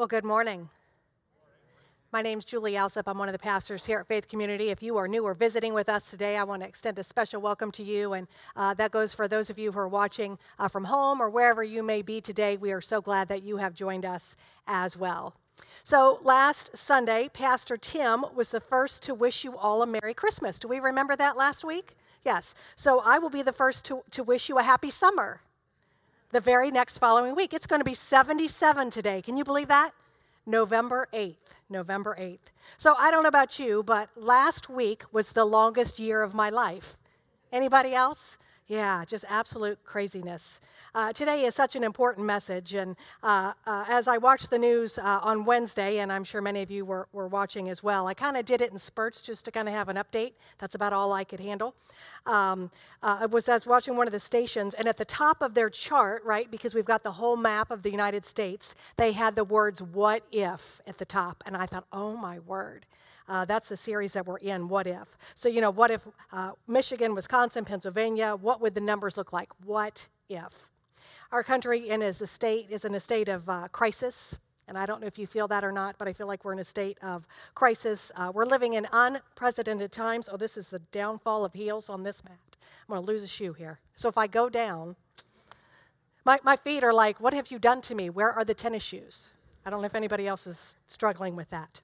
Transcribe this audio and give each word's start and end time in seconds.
Well, 0.00 0.06
good 0.06 0.24
morning. 0.24 0.70
My 2.10 2.22
name's 2.22 2.46
Julie 2.46 2.74
Alsop. 2.74 3.06
I'm 3.06 3.18
one 3.18 3.28
of 3.28 3.34
the 3.34 3.38
pastors 3.38 3.84
here 3.84 4.00
at 4.00 4.06
Faith 4.06 4.28
Community. 4.28 4.70
If 4.70 4.82
you 4.82 4.96
are 4.96 5.06
new 5.06 5.24
or 5.24 5.34
visiting 5.34 5.74
with 5.74 5.90
us 5.90 6.08
today, 6.08 6.38
I 6.38 6.44
want 6.44 6.62
to 6.62 6.68
extend 6.70 6.98
a 6.98 7.04
special 7.04 7.42
welcome 7.42 7.70
to 7.72 7.82
you. 7.82 8.14
And 8.14 8.26
uh, 8.56 8.72
that 8.72 8.92
goes 8.92 9.12
for 9.12 9.28
those 9.28 9.50
of 9.50 9.58
you 9.58 9.72
who 9.72 9.78
are 9.78 9.88
watching 9.88 10.38
uh, 10.58 10.68
from 10.68 10.84
home 10.84 11.20
or 11.20 11.28
wherever 11.28 11.62
you 11.62 11.82
may 11.82 12.00
be 12.00 12.22
today. 12.22 12.56
We 12.56 12.72
are 12.72 12.80
so 12.80 13.02
glad 13.02 13.28
that 13.28 13.42
you 13.42 13.58
have 13.58 13.74
joined 13.74 14.06
us 14.06 14.36
as 14.66 14.96
well. 14.96 15.34
So, 15.84 16.18
last 16.22 16.74
Sunday, 16.74 17.28
Pastor 17.30 17.76
Tim 17.76 18.24
was 18.34 18.52
the 18.52 18.60
first 18.60 19.02
to 19.02 19.12
wish 19.12 19.44
you 19.44 19.54
all 19.58 19.82
a 19.82 19.86
Merry 19.86 20.14
Christmas. 20.14 20.58
Do 20.58 20.68
we 20.68 20.80
remember 20.80 21.14
that 21.16 21.36
last 21.36 21.62
week? 21.62 21.94
Yes. 22.24 22.54
So, 22.74 23.00
I 23.00 23.18
will 23.18 23.28
be 23.28 23.42
the 23.42 23.52
first 23.52 23.84
to, 23.84 24.02
to 24.12 24.22
wish 24.22 24.48
you 24.48 24.56
a 24.56 24.62
happy 24.62 24.90
summer 24.90 25.42
the 26.32 26.40
very 26.40 26.70
next 26.70 26.98
following 26.98 27.34
week. 27.34 27.52
It's 27.52 27.66
going 27.66 27.80
to 27.80 27.84
be 27.84 27.94
77 27.94 28.90
today. 28.90 29.22
Can 29.22 29.36
you 29.36 29.44
believe 29.44 29.68
that? 29.68 29.92
November 30.46 31.08
8th. 31.12 31.36
November 31.68 32.16
8th. 32.18 32.38
So 32.76 32.94
I 32.98 33.10
don't 33.10 33.22
know 33.22 33.28
about 33.28 33.58
you, 33.58 33.82
but 33.82 34.10
last 34.16 34.68
week 34.68 35.02
was 35.12 35.32
the 35.32 35.44
longest 35.44 35.98
year 35.98 36.22
of 36.22 36.34
my 36.34 36.50
life. 36.50 36.96
Anybody 37.52 37.94
else? 37.94 38.38
Yeah, 38.70 39.04
just 39.04 39.24
absolute 39.28 39.82
craziness. 39.82 40.60
Uh, 40.94 41.12
today 41.12 41.44
is 41.44 41.56
such 41.56 41.74
an 41.74 41.82
important 41.82 42.24
message. 42.24 42.72
And 42.72 42.94
uh, 43.20 43.52
uh, 43.66 43.84
as 43.88 44.06
I 44.06 44.16
watched 44.16 44.48
the 44.48 44.60
news 44.60 44.96
uh, 44.96 45.18
on 45.24 45.44
Wednesday, 45.44 45.98
and 45.98 46.12
I'm 46.12 46.22
sure 46.22 46.40
many 46.40 46.62
of 46.62 46.70
you 46.70 46.84
were, 46.84 47.08
were 47.12 47.26
watching 47.26 47.68
as 47.68 47.82
well, 47.82 48.06
I 48.06 48.14
kind 48.14 48.36
of 48.36 48.44
did 48.44 48.60
it 48.60 48.70
in 48.70 48.78
spurts 48.78 49.22
just 49.22 49.44
to 49.46 49.50
kind 49.50 49.66
of 49.66 49.74
have 49.74 49.88
an 49.88 49.96
update. 49.96 50.34
That's 50.58 50.76
about 50.76 50.92
all 50.92 51.12
I 51.12 51.24
could 51.24 51.40
handle. 51.40 51.74
Um, 52.26 52.70
uh, 53.02 53.18
I 53.22 53.26
was, 53.26 53.48
I 53.48 53.54
was 53.54 53.66
watching 53.66 53.96
one 53.96 54.06
of 54.06 54.12
the 54.12 54.20
stations, 54.20 54.74
and 54.74 54.86
at 54.86 54.98
the 54.98 55.04
top 55.04 55.42
of 55.42 55.54
their 55.54 55.68
chart, 55.68 56.24
right, 56.24 56.48
because 56.48 56.72
we've 56.72 56.84
got 56.84 57.02
the 57.02 57.10
whole 57.10 57.36
map 57.36 57.72
of 57.72 57.82
the 57.82 57.90
United 57.90 58.24
States, 58.24 58.76
they 58.96 59.10
had 59.10 59.34
the 59.34 59.42
words, 59.42 59.82
What 59.82 60.22
if, 60.30 60.80
at 60.86 60.98
the 60.98 61.04
top. 61.04 61.42
And 61.44 61.56
I 61.56 61.66
thought, 61.66 61.86
Oh 61.92 62.16
my 62.16 62.38
word. 62.38 62.86
Uh, 63.30 63.44
that's 63.44 63.68
the 63.68 63.76
series 63.76 64.12
that 64.14 64.26
we're 64.26 64.38
in, 64.38 64.68
What 64.68 64.88
If. 64.88 65.16
So, 65.36 65.48
you 65.48 65.60
know, 65.60 65.70
what 65.70 65.92
if 65.92 66.04
uh, 66.32 66.50
Michigan, 66.66 67.14
Wisconsin, 67.14 67.64
Pennsylvania, 67.64 68.34
what 68.34 68.60
would 68.60 68.74
the 68.74 68.80
numbers 68.80 69.16
look 69.16 69.32
like? 69.32 69.48
What 69.64 70.08
if? 70.28 70.68
Our 71.30 71.44
country 71.44 71.90
and 71.90 72.02
in 72.02 72.08
a 72.08 72.12
state 72.12 72.66
is 72.70 72.84
in 72.84 72.92
a 72.96 72.98
state 72.98 73.28
of 73.28 73.48
uh, 73.48 73.68
crisis. 73.68 74.36
And 74.66 74.76
I 74.76 74.84
don't 74.84 75.00
know 75.00 75.06
if 75.06 75.16
you 75.16 75.28
feel 75.28 75.46
that 75.46 75.62
or 75.62 75.70
not, 75.70 75.94
but 75.96 76.08
I 76.08 76.12
feel 76.12 76.26
like 76.26 76.44
we're 76.44 76.54
in 76.54 76.58
a 76.58 76.64
state 76.64 76.98
of 77.02 77.24
crisis. 77.54 78.10
Uh, 78.16 78.32
we're 78.34 78.46
living 78.46 78.72
in 78.72 78.88
unprecedented 78.92 79.92
times. 79.92 80.28
Oh, 80.30 80.36
this 80.36 80.56
is 80.56 80.68
the 80.68 80.80
downfall 80.90 81.44
of 81.44 81.52
heels 81.52 81.88
on 81.88 82.02
this 82.02 82.24
mat. 82.24 82.38
I'm 82.52 82.94
going 82.94 83.06
to 83.06 83.06
lose 83.06 83.22
a 83.22 83.28
shoe 83.28 83.52
here. 83.52 83.78
So 83.94 84.08
if 84.08 84.18
I 84.18 84.26
go 84.26 84.48
down, 84.48 84.96
my, 86.24 86.40
my 86.42 86.56
feet 86.56 86.82
are 86.82 86.92
like, 86.92 87.20
What 87.20 87.32
have 87.34 87.52
you 87.52 87.60
done 87.60 87.80
to 87.82 87.94
me? 87.94 88.10
Where 88.10 88.32
are 88.32 88.44
the 88.44 88.54
tennis 88.54 88.82
shoes? 88.82 89.30
I 89.64 89.70
don't 89.70 89.82
know 89.82 89.86
if 89.86 89.94
anybody 89.94 90.26
else 90.26 90.48
is 90.48 90.76
struggling 90.88 91.36
with 91.36 91.50
that. 91.50 91.80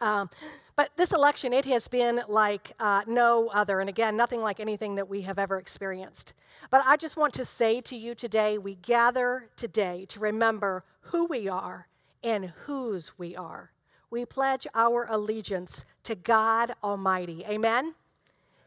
Um, 0.00 0.30
but 0.76 0.90
this 0.96 1.12
election, 1.12 1.52
it 1.52 1.66
has 1.66 1.88
been 1.88 2.22
like 2.28 2.72
uh, 2.80 3.02
no 3.06 3.48
other. 3.48 3.80
And 3.80 3.88
again, 3.88 4.16
nothing 4.16 4.40
like 4.40 4.60
anything 4.60 4.94
that 4.94 5.08
we 5.08 5.22
have 5.22 5.38
ever 5.38 5.58
experienced. 5.58 6.32
But 6.70 6.82
I 6.86 6.96
just 6.96 7.16
want 7.16 7.34
to 7.34 7.44
say 7.44 7.80
to 7.82 7.96
you 7.96 8.14
today 8.14 8.56
we 8.56 8.76
gather 8.76 9.48
today 9.56 10.06
to 10.08 10.20
remember 10.20 10.84
who 11.02 11.26
we 11.26 11.48
are 11.48 11.88
and 12.22 12.52
whose 12.64 13.18
we 13.18 13.36
are. 13.36 13.72
We 14.10 14.24
pledge 14.24 14.66
our 14.74 15.06
allegiance 15.08 15.84
to 16.04 16.14
God 16.14 16.72
Almighty. 16.82 17.44
Amen? 17.48 17.94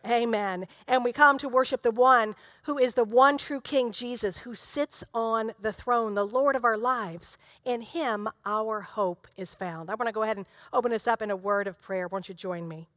Amen. 0.06 0.68
And 0.88 1.04
we 1.04 1.14
come 1.14 1.38
to 1.38 1.48
worship 1.48 1.82
the 1.82 1.92
one 1.92 2.36
who 2.64 2.78
is 2.78 2.94
the 2.94 3.06
one 3.06 3.38
true 3.38 3.62
King, 3.62 3.94
Jesus, 3.94 4.40
who 4.40 4.54
sits 4.54 5.04
on 5.14 5.54
the 5.62 5.72
throne, 5.72 6.16
the 6.16 6.26
Lord 6.26 6.58
of 6.58 6.66
our 6.66 6.78
lives. 6.78 7.38
In 7.64 7.82
him, 7.82 8.28
our 8.46 8.82
hope 8.82 9.28
is 9.38 9.56
found. 9.56 9.90
I 9.90 9.96
want 9.96 10.08
to 10.08 10.14
go 10.14 10.24
ahead 10.24 10.38
and 10.38 10.46
open 10.74 10.92
this 10.92 11.08
up 11.08 11.22
in 11.22 11.32
a 11.32 11.36
word 11.38 11.68
of 11.68 11.82
prayer. 11.82 12.10
Won't 12.10 12.28
you 12.28 12.36
join 12.36 12.68
me? 12.68 12.88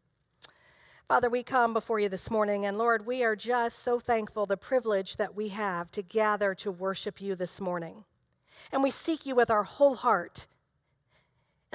Father, 1.07 1.31
we 1.31 1.45
come 1.45 1.73
before 1.73 2.01
you 2.01 2.09
this 2.09 2.33
morning, 2.33 2.67
and 2.67 2.77
Lord, 2.77 3.07
we 3.07 3.23
are 3.23 3.37
just 3.37 3.79
so 3.79 4.01
thankful 4.01 4.45
the 4.45 4.57
privilege 4.57 5.17
that 5.19 5.37
we 5.37 5.51
have 5.51 5.89
to 5.93 6.03
gather 6.03 6.53
to 6.57 6.73
worship 6.73 7.21
you 7.21 7.37
this 7.37 7.61
morning. 7.61 8.05
And 8.73 8.83
we 8.83 8.91
seek 8.91 9.25
you 9.25 9.37
with 9.37 9.49
our 9.49 9.63
whole 9.63 9.95
heart 9.95 10.49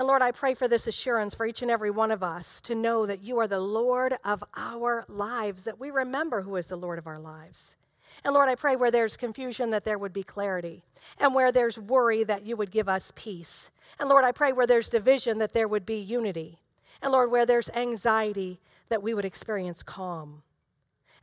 and 0.02 0.08
Lord, 0.08 0.24
I 0.24 0.32
pray 0.32 0.56
for 0.56 0.68
this 0.68 0.88
assurance 0.88 1.36
for 1.36 1.46
each 1.46 1.62
and 1.62 1.70
every 1.70 1.92
one 1.92 2.10
of 2.10 2.24
us 2.24 2.60
to 2.62 2.74
know 2.74 3.06
that 3.06 3.24
you 3.24 3.38
are 3.38 3.46
the 3.46 3.60
Lord 3.60 4.18
of 4.26 4.44
our 4.56 5.06
lives, 5.08 5.64
that 5.66 5.80
we 5.80 5.92
remember 5.92 6.42
who 6.42 6.56
is 6.56 6.66
the 6.66 6.76
Lord 6.76 6.98
of 6.98 7.06
our 7.06 7.20
lives. 7.20 7.78
And 8.26 8.34
Lord, 8.34 8.50
I 8.50 8.56
pray 8.56 8.76
where 8.76 8.90
there's 8.90 9.16
confusion 9.16 9.70
that 9.70 9.86
there 9.86 10.00
would 10.00 10.12
be 10.12 10.24
clarity, 10.24 10.84
and 11.20 11.36
where 11.36 11.52
there's 11.52 11.78
worry 11.78 12.24
that 12.24 12.48
you 12.48 12.58
would 12.58 12.72
give 12.72 12.90
us 12.90 13.14
peace. 13.14 13.70
And 14.00 14.10
Lord, 14.10 14.26
I 14.26 14.32
pray 14.32 14.52
where 14.52 14.66
there's 14.66 14.90
division 14.90 15.38
that 15.38 15.54
there 15.54 15.68
would 15.68 15.86
be 15.86 16.00
unity. 16.00 16.58
And 17.04 17.12
Lord, 17.12 17.30
where 17.30 17.46
there's 17.46 17.70
anxiety 17.70 18.60
that 18.90 19.04
we 19.04 19.14
would 19.14 19.24
experience 19.24 19.84
calm. 19.84 20.42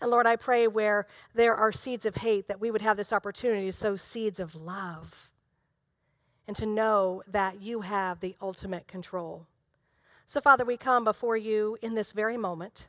And 0.01 0.09
Lord, 0.09 0.29
I 0.29 0.37
pray 0.37 0.69
where 0.69 1.09
there 1.35 1.57
are 1.57 1.73
seeds 1.73 2.07
of 2.07 2.15
hate 2.15 2.47
that 2.47 2.61
we 2.61 2.71
would 2.71 2.83
have 2.83 2.97
this 2.97 3.13
opportunity 3.13 3.67
to 3.67 3.73
sow 3.73 3.97
seeds 3.97 4.39
of 4.39 4.55
love 4.55 5.28
and 6.49 6.57
to 6.57 6.67
know 6.67 7.23
that 7.29 7.61
you 7.61 7.83
have 7.83 8.19
the 8.19 8.35
ultimate 8.41 8.89
control. 8.89 9.47
So, 10.27 10.41
Father, 10.41 10.65
we 10.65 10.79
come 10.79 11.05
before 11.05 11.37
you 11.37 11.77
in 11.83 11.95
this 11.95 12.13
very 12.13 12.39
moment, 12.39 12.89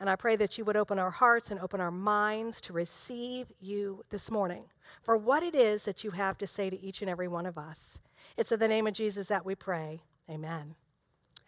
and 0.00 0.08
I 0.08 0.14
pray 0.14 0.36
that 0.36 0.56
you 0.56 0.64
would 0.64 0.76
open 0.76 0.98
our 0.98 1.10
hearts 1.10 1.50
and 1.50 1.58
open 1.60 1.80
our 1.80 1.90
minds 1.90 2.60
to 2.62 2.72
receive 2.72 3.48
you 3.60 4.04
this 4.10 4.30
morning 4.30 4.64
for 5.02 5.16
what 5.16 5.42
it 5.42 5.56
is 5.56 5.82
that 5.82 6.04
you 6.04 6.12
have 6.12 6.38
to 6.38 6.46
say 6.46 6.70
to 6.70 6.80
each 6.80 7.02
and 7.02 7.10
every 7.10 7.26
one 7.28 7.46
of 7.46 7.58
us. 7.58 7.98
It's 8.36 8.52
in 8.52 8.60
the 8.60 8.68
name 8.68 8.86
of 8.86 8.94
Jesus 8.94 9.26
that 9.26 9.44
we 9.44 9.56
pray. 9.56 10.02
Amen. 10.30 10.76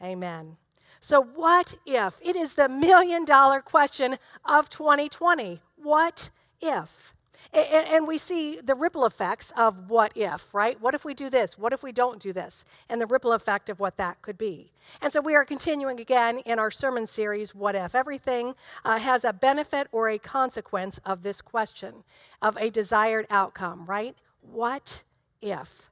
Amen. 0.02 0.56
So, 1.00 1.22
what 1.22 1.74
if? 1.86 2.16
It 2.20 2.34
is 2.34 2.54
the 2.54 2.68
million 2.68 3.24
dollar 3.24 3.60
question 3.60 4.18
of 4.44 4.68
2020. 4.68 5.60
What 5.76 6.30
if? 6.60 7.14
And, 7.52 7.86
and, 7.88 8.06
we 8.06 8.18
see 8.18 8.60
the 8.60 8.74
ripple 8.74 9.04
effects 9.04 9.52
of 9.56 9.90
what 9.90 10.16
if, 10.16 10.54
right? 10.54 10.80
What 10.80 10.94
if 10.94 11.04
we 11.04 11.14
do 11.14 11.28
this? 11.28 11.58
What 11.58 11.72
if 11.72 11.82
we 11.82 11.90
don't 11.90 12.20
do 12.20 12.32
this? 12.32 12.64
And 12.88 13.00
the 13.00 13.06
ripple 13.06 13.32
effect 13.32 13.68
of 13.68 13.80
what 13.80 13.96
that 13.96 14.22
could 14.22 14.38
be. 14.38 14.72
And 15.02 15.12
so 15.12 15.20
we 15.20 15.34
are 15.34 15.44
continuing 15.44 15.98
again 16.00 16.38
in 16.40 16.58
our 16.58 16.70
sermon 16.70 17.06
series, 17.06 17.54
What 17.54 17.74
If? 17.74 17.94
Everything 17.94 18.54
uh, 18.84 18.98
has 18.98 19.24
a 19.24 19.32
benefit 19.32 19.88
or 19.90 20.08
a 20.08 20.18
consequence 20.18 21.00
of 21.04 21.22
this 21.22 21.40
question, 21.40 22.04
of 22.40 22.56
a 22.56 22.70
desired 22.70 23.26
outcome, 23.30 23.86
right? 23.86 24.16
What 24.42 25.02
if? 25.40 25.90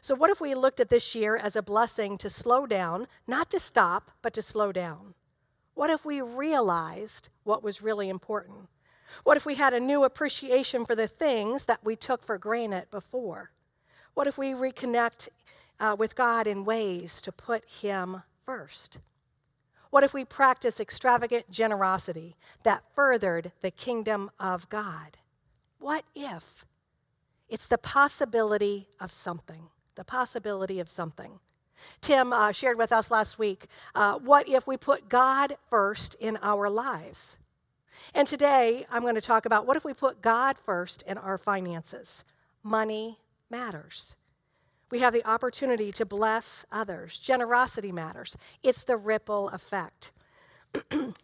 So, 0.00 0.14
what 0.14 0.30
if 0.30 0.40
we 0.40 0.54
looked 0.54 0.80
at 0.80 0.88
this 0.88 1.14
year 1.14 1.36
as 1.36 1.56
a 1.56 1.62
blessing 1.62 2.18
to 2.18 2.30
slow 2.30 2.66
down, 2.66 3.08
not 3.26 3.50
to 3.50 3.58
stop, 3.58 4.12
but 4.22 4.32
to 4.34 4.42
slow 4.42 4.70
down? 4.72 5.14
What 5.74 5.90
if 5.90 6.04
we 6.04 6.20
realized 6.20 7.28
what 7.44 7.62
was 7.62 7.82
really 7.82 8.08
important? 8.08 8.68
What 9.24 9.36
if 9.36 9.46
we 9.46 9.54
had 9.54 9.74
a 9.74 9.80
new 9.80 10.04
appreciation 10.04 10.84
for 10.84 10.94
the 10.94 11.08
things 11.08 11.64
that 11.66 11.84
we 11.84 11.96
took 11.96 12.24
for 12.24 12.38
granted 12.38 12.90
before? 12.90 13.50
What 14.14 14.26
if 14.26 14.38
we 14.38 14.52
reconnect 14.52 15.28
uh, 15.78 15.96
with 15.98 16.16
God 16.16 16.46
in 16.46 16.64
ways 16.64 17.20
to 17.22 17.32
put 17.32 17.64
Him 17.66 18.22
first? 18.42 18.98
What 19.90 20.04
if 20.04 20.12
we 20.12 20.24
practice 20.24 20.80
extravagant 20.80 21.50
generosity 21.50 22.36
that 22.62 22.82
furthered 22.94 23.52
the 23.60 23.70
kingdom 23.70 24.30
of 24.38 24.68
God? 24.68 25.18
What 25.78 26.04
if? 26.14 26.64
It's 27.48 27.66
the 27.66 27.78
possibility 27.78 28.88
of 29.00 29.12
something, 29.12 29.68
the 29.94 30.04
possibility 30.04 30.80
of 30.80 30.88
something. 30.88 31.38
Tim 32.00 32.32
uh, 32.32 32.52
shared 32.52 32.78
with 32.78 32.92
us 32.92 33.10
last 33.10 33.38
week 33.38 33.66
uh, 33.94 34.18
what 34.18 34.48
if 34.48 34.66
we 34.66 34.76
put 34.76 35.08
God 35.08 35.56
first 35.68 36.14
in 36.16 36.38
our 36.42 36.68
lives? 36.68 37.36
And 38.14 38.26
today, 38.26 38.86
I'm 38.90 39.02
going 39.02 39.14
to 39.14 39.20
talk 39.20 39.46
about 39.46 39.66
what 39.66 39.76
if 39.76 39.84
we 39.84 39.94
put 39.94 40.22
God 40.22 40.56
first 40.58 41.02
in 41.02 41.18
our 41.18 41.38
finances? 41.38 42.24
Money 42.62 43.18
matters. 43.50 44.16
We 44.90 45.00
have 45.00 45.12
the 45.12 45.26
opportunity 45.28 45.90
to 45.92 46.06
bless 46.06 46.64
others. 46.70 47.18
Generosity 47.18 47.90
matters. 47.92 48.36
It's 48.62 48.84
the 48.84 48.96
ripple 48.96 49.48
effect. 49.48 50.12
you 50.92 51.14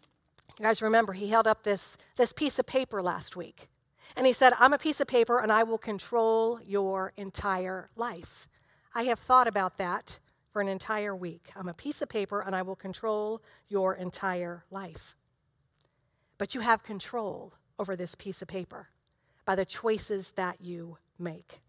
guys 0.61 0.81
remember, 0.81 1.13
he 1.13 1.29
held 1.29 1.47
up 1.47 1.63
this, 1.63 1.97
this 2.17 2.33
piece 2.33 2.59
of 2.59 2.65
paper 2.65 3.01
last 3.01 3.35
week. 3.35 3.69
And 4.15 4.27
he 4.27 4.33
said, 4.33 4.53
I'm 4.59 4.73
a 4.73 4.77
piece 4.77 4.99
of 4.99 5.07
paper 5.07 5.39
and 5.39 5.51
I 5.51 5.63
will 5.63 5.77
control 5.77 6.59
your 6.65 7.13
entire 7.15 7.89
life. 7.95 8.47
I 8.93 9.03
have 9.03 9.19
thought 9.19 9.47
about 9.47 9.77
that 9.77 10.19
for 10.51 10.61
an 10.61 10.67
entire 10.67 11.15
week. 11.15 11.49
I'm 11.55 11.67
a 11.67 11.73
piece 11.73 12.01
of 12.01 12.09
paper 12.09 12.41
and 12.41 12.55
I 12.55 12.61
will 12.61 12.75
control 12.75 13.41
your 13.69 13.95
entire 13.95 14.65
life. 14.69 15.15
But 16.37 16.55
you 16.55 16.61
have 16.61 16.83
control 16.83 17.53
over 17.79 17.95
this 17.95 18.15
piece 18.15 18.41
of 18.41 18.47
paper 18.47 18.89
by 19.45 19.55
the 19.55 19.65
choices 19.65 20.31
that 20.31 20.61
you 20.61 20.97
make. 21.19 21.59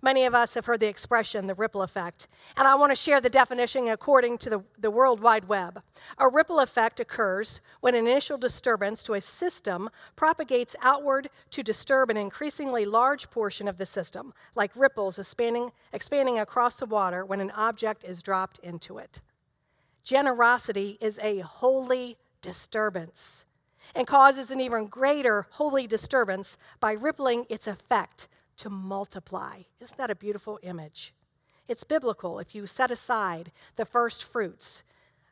Many 0.00 0.24
of 0.24 0.34
us 0.34 0.54
have 0.54 0.66
heard 0.66 0.80
the 0.80 0.88
expression, 0.88 1.46
the 1.46 1.54
ripple 1.54 1.82
effect, 1.82 2.26
and 2.56 2.66
I 2.66 2.74
want 2.74 2.90
to 2.90 2.96
share 2.96 3.20
the 3.20 3.30
definition 3.30 3.88
according 3.88 4.38
to 4.38 4.50
the, 4.50 4.64
the 4.78 4.90
World 4.90 5.20
Wide 5.20 5.46
Web. 5.48 5.82
A 6.18 6.28
ripple 6.28 6.60
effect 6.60 6.98
occurs 6.98 7.60
when 7.80 7.94
an 7.94 8.06
initial 8.06 8.38
disturbance 8.38 9.02
to 9.04 9.14
a 9.14 9.20
system 9.20 9.90
propagates 10.16 10.74
outward 10.82 11.30
to 11.50 11.62
disturb 11.62 12.10
an 12.10 12.16
increasingly 12.16 12.84
large 12.84 13.30
portion 13.30 13.68
of 13.68 13.78
the 13.78 13.86
system, 13.86 14.32
like 14.54 14.74
ripples 14.74 15.18
expanding, 15.18 15.70
expanding 15.92 16.38
across 16.38 16.76
the 16.76 16.86
water 16.86 17.24
when 17.24 17.40
an 17.40 17.52
object 17.52 18.02
is 18.04 18.22
dropped 18.22 18.58
into 18.58 18.98
it. 18.98 19.20
Generosity 20.02 20.98
is 21.00 21.18
a 21.20 21.40
holy 21.40 22.16
disturbance 22.40 23.46
and 23.94 24.06
causes 24.06 24.50
an 24.50 24.60
even 24.60 24.86
greater 24.86 25.46
holy 25.52 25.86
disturbance 25.86 26.56
by 26.80 26.92
rippling 26.92 27.46
its 27.48 27.66
effect 27.66 28.28
to 28.58 28.70
multiply. 28.70 29.62
Isn't 29.80 29.98
that 29.98 30.10
a 30.10 30.14
beautiful 30.14 30.58
image? 30.62 31.14
It's 31.68 31.84
biblical 31.84 32.38
if 32.38 32.54
you 32.54 32.66
set 32.66 32.90
aside 32.90 33.52
the 33.76 33.84
first 33.84 34.24
fruits 34.24 34.84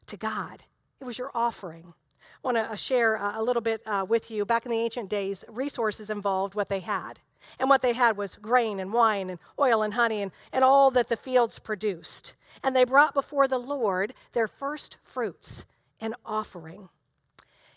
to 0.06 0.17
God. 0.17 0.64
It 1.00 1.05
was 1.05 1.19
your 1.19 1.31
offering. 1.35 1.94
I 2.43 2.47
want 2.47 2.56
to 2.56 2.73
uh, 2.73 2.76
share 2.76 3.17
a 3.17 3.43
little 3.43 3.62
bit 3.62 3.82
uh, 3.87 4.06
with 4.08 4.31
you. 4.31 4.44
Back 4.44 4.64
in 4.64 4.73
the 4.73 4.79
ancient 4.79 5.11
days, 5.11 5.44
resources 5.49 6.08
involved 6.08 6.55
what 6.55 6.69
they 6.69 6.81
had. 6.81 7.20
And 7.58 7.69
what 7.69 7.82
they 7.82 7.94
had 7.94 8.17
was 8.17 8.37
grain 8.37 8.81
and 8.81 8.93
wine 8.93 9.31
and 9.31 9.38
oil 9.58 9.82
and 9.82 9.94
honey 9.94 10.23
and, 10.23 10.32
and 10.52 10.62
all 10.64 10.91
that 10.91 11.08
the 11.08 11.17
fields 11.17 11.58
produced. 11.58 12.35
And 12.62 12.75
they 12.75 12.85
brought 12.85 13.14
before 13.14 13.49
the 13.49 13.58
Lord 13.58 14.14
their 14.32 14.49
first 14.49 14.99
fruits, 15.02 15.64
an 16.00 16.14
offering. 16.25 16.88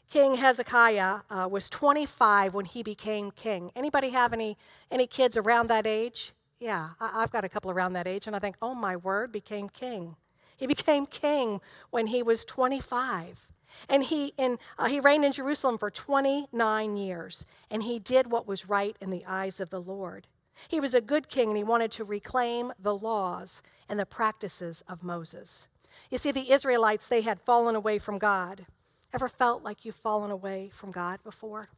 King 0.10 0.36
Hezekiah 0.36 1.22
uh, 1.30 1.48
was 1.50 1.70
25 1.70 2.54
when 2.54 2.66
he 2.66 2.84
became 2.84 3.32
king. 3.32 3.72
Anybody 3.76 4.10
have 4.10 4.34
any, 4.34 4.58
any 4.92 5.08
kids 5.08 5.36
around 5.36 5.68
that 5.68 5.88
age? 5.88 6.34
Yeah, 6.60 6.90
I, 7.00 7.22
have 7.22 7.32
got 7.32 7.44
a 7.44 7.50
couple 7.50 7.72
around 7.72 7.94
that 7.94 8.08
age, 8.08 8.28
and 8.28 8.36
I 8.36 8.40
think, 8.40 8.56
oh 8.62 8.74
my 8.74 8.96
word, 8.96 9.32
became 9.32 9.70
king. 9.70 10.16
He 10.56 10.68
became 10.76 11.06
king 11.06 11.62
when 11.90 12.08
he 12.08 12.24
was 12.24 12.46
25. 12.46 13.48
And 13.90 14.04
he, 14.04 14.34
in, 14.38 14.60
uh, 14.78 14.86
he 14.86 15.00
reigned 15.00 15.26
in 15.26 15.32
Jerusalem 15.32 15.78
for 15.78 15.90
29 15.90 16.96
years, 16.96 17.46
and 17.72 17.84
he 17.84 18.00
did 18.00 18.32
what 18.32 18.48
was 18.48 18.70
right 18.70 18.96
in 19.02 19.10
the 19.10 19.26
eyes 19.26 19.60
of 19.60 19.72
the 19.72 19.82
Lord. 19.82 20.28
He 20.68 20.80
was 20.80 20.94
a 20.94 21.02
good 21.02 21.28
king, 21.28 21.50
and 21.50 21.58
he 21.58 21.64
wanted 21.64 21.92
to 21.94 22.04
reclaim 22.04 22.72
the 22.80 22.96
laws 22.96 23.62
and 23.90 24.00
the 24.00 24.06
practices 24.06 24.84
of 24.88 25.04
Moses. 25.04 25.68
You 26.10 26.18
see, 26.18 26.32
the 26.32 26.52
Israelites, 26.52 27.08
they 27.08 27.22
had 27.22 27.42
fallen 27.42 27.76
away 27.76 27.98
from 28.00 28.18
God. 28.18 28.66
Ever 29.14 29.28
felt 29.28 29.64
like 29.64 29.86
you've 29.86 29.96
fallen 29.96 30.32
away 30.32 30.70
from 30.74 30.92
God 30.92 31.20
before? 31.24 31.70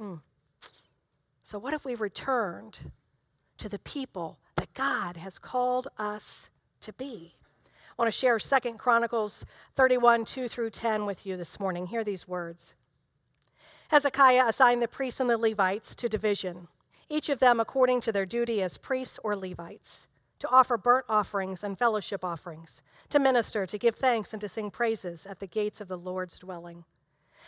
Mm. 0.00 0.20
So, 1.42 1.58
what 1.58 1.74
if 1.74 1.84
we 1.84 1.94
returned 1.94 2.92
to 3.58 3.68
the 3.68 3.78
people 3.78 4.38
that 4.56 4.72
God 4.72 5.18
has 5.18 5.38
called 5.38 5.88
us 5.98 6.48
to 6.80 6.92
be? 6.94 7.34
I 7.66 8.02
want 8.02 8.12
to 8.12 8.18
share 8.18 8.38
Second 8.38 8.78
Chronicles 8.78 9.44
31, 9.74 10.24
2 10.24 10.48
through 10.48 10.70
10 10.70 11.04
with 11.04 11.26
you 11.26 11.36
this 11.36 11.60
morning. 11.60 11.88
Hear 11.88 12.04
these 12.04 12.26
words. 12.26 12.74
Hezekiah 13.88 14.46
assigned 14.46 14.82
the 14.82 14.88
priests 14.88 15.20
and 15.20 15.28
the 15.28 15.36
Levites 15.36 15.96
to 15.96 16.08
division, 16.08 16.68
each 17.10 17.28
of 17.28 17.38
them 17.38 17.60
according 17.60 18.00
to 18.02 18.12
their 18.12 18.26
duty 18.26 18.62
as 18.62 18.76
priests 18.78 19.18
or 19.22 19.36
Levites 19.36 20.06
to 20.38 20.48
offer 20.50 20.76
burnt 20.76 21.04
offerings 21.08 21.64
and 21.64 21.78
fellowship 21.78 22.24
offerings, 22.24 22.82
to 23.08 23.18
minister, 23.18 23.66
to 23.66 23.78
give 23.78 23.96
thanks, 23.96 24.32
and 24.32 24.40
to 24.40 24.48
sing 24.48 24.70
praises 24.70 25.26
at 25.26 25.40
the 25.40 25.46
gates 25.46 25.80
of 25.80 25.88
the 25.88 25.98
Lord's 25.98 26.38
dwelling. 26.38 26.84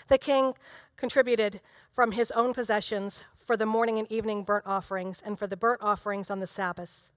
The 0.09 0.19
king 0.19 0.55
contributed 0.97 1.61
from 1.93 2.13
his 2.13 2.31
own 2.33 2.55
possessions 2.55 3.25
for 3.37 3.57
the 3.57 3.67
morning 3.67 3.99
and 3.99 4.11
evening 4.11 4.43
burnt 4.43 4.67
offerings 4.67 5.23
and 5.25 5.39
for 5.39 5.47
the 5.47 5.57
burnt 5.57 5.83
offerings 5.83 6.31
on 6.31 6.41
the 6.41 6.47
Sabbaths, 6.47 7.11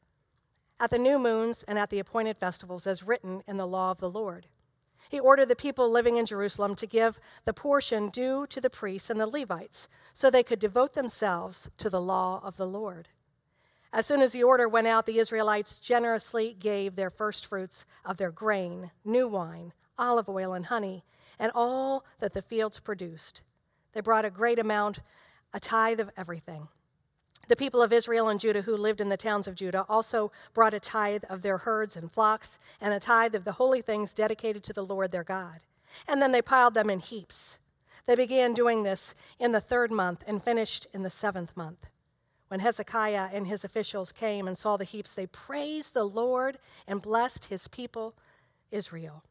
at 0.79 0.89
the 0.89 0.97
new 0.97 1.17
moons 1.17 1.63
and 1.67 1.79
at 1.79 1.89
the 1.89 1.99
appointed 1.99 2.37
festivals, 2.37 2.87
as 2.87 3.03
written 3.03 3.43
in 3.47 3.57
the 3.57 3.67
law 3.67 3.91
of 3.91 3.99
the 3.99 4.09
Lord. 4.09 4.47
He 5.09 5.19
ordered 5.19 5.47
the 5.47 5.55
people 5.55 5.89
living 5.89 6.17
in 6.17 6.25
Jerusalem 6.25 6.75
to 6.75 6.87
give 6.87 7.19
the 7.45 7.53
portion 7.53 8.09
due 8.09 8.47
to 8.47 8.59
the 8.59 8.69
priests 8.69 9.09
and 9.09 9.19
the 9.19 9.27
Levites 9.27 9.87
so 10.11 10.29
they 10.29 10.43
could 10.43 10.59
devote 10.59 10.93
themselves 10.93 11.69
to 11.77 11.89
the 11.89 12.01
law 12.01 12.41
of 12.43 12.57
the 12.57 12.65
Lord. 12.67 13.09
As 13.93 14.07
soon 14.07 14.23
as 14.23 14.31
the 14.31 14.41
order 14.41 14.67
went 14.67 14.87
out, 14.87 15.05
the 15.05 15.19
Israelites 15.19 15.77
generously 15.77 16.57
gave 16.59 16.95
their 16.95 17.11
first 17.11 17.45
fruits 17.45 17.85
of 18.03 18.17
their 18.17 18.31
grain, 18.31 18.89
new 19.05 19.27
wine, 19.27 19.71
olive 19.99 20.27
oil, 20.27 20.53
and 20.53 20.65
honey, 20.65 21.03
and 21.37 21.51
all 21.53 22.03
that 22.19 22.33
the 22.33 22.41
fields 22.41 22.79
produced. 22.79 23.43
They 23.93 24.01
brought 24.01 24.25
a 24.25 24.31
great 24.31 24.57
amount, 24.57 25.01
a 25.53 25.59
tithe 25.59 25.99
of 25.99 26.09
everything. 26.17 26.69
The 27.49 27.55
people 27.55 27.83
of 27.83 27.93
Israel 27.93 28.29
and 28.29 28.39
Judah 28.39 28.63
who 28.63 28.75
lived 28.75 28.99
in 28.99 29.09
the 29.09 29.17
towns 29.17 29.47
of 29.47 29.53
Judah 29.53 29.85
also 29.87 30.31
brought 30.55 30.73
a 30.73 30.79
tithe 30.79 31.25
of 31.29 31.43
their 31.43 31.59
herds 31.59 31.95
and 31.95 32.11
flocks, 32.11 32.57
and 32.81 32.95
a 32.95 32.99
tithe 32.99 33.35
of 33.35 33.43
the 33.43 33.51
holy 33.53 33.83
things 33.83 34.11
dedicated 34.11 34.63
to 34.63 34.73
the 34.73 34.85
Lord 34.85 35.11
their 35.11 35.23
God. 35.23 35.59
And 36.07 36.19
then 36.19 36.31
they 36.31 36.41
piled 36.41 36.73
them 36.73 36.89
in 36.89 36.97
heaps. 36.97 37.59
They 38.07 38.15
began 38.15 38.55
doing 38.55 38.81
this 38.81 39.13
in 39.37 39.51
the 39.51 39.61
third 39.61 39.91
month 39.91 40.23
and 40.25 40.41
finished 40.41 40.87
in 40.93 41.03
the 41.03 41.11
seventh 41.11 41.55
month. 41.55 41.85
When 42.53 42.59
Hezekiah 42.59 43.29
and 43.33 43.47
his 43.47 43.63
officials 43.63 44.11
came 44.11 44.47
and 44.47 44.55
saw 44.55 44.77
the 44.77 44.83
heaps, 44.83 45.15
they 45.15 45.25
praised 45.25 45.95
the 45.95 46.03
Lord 46.03 46.59
and 46.87 47.01
blessed 47.01 47.45
his 47.45 47.67
people, 47.67 48.13
Israel. 48.69 49.23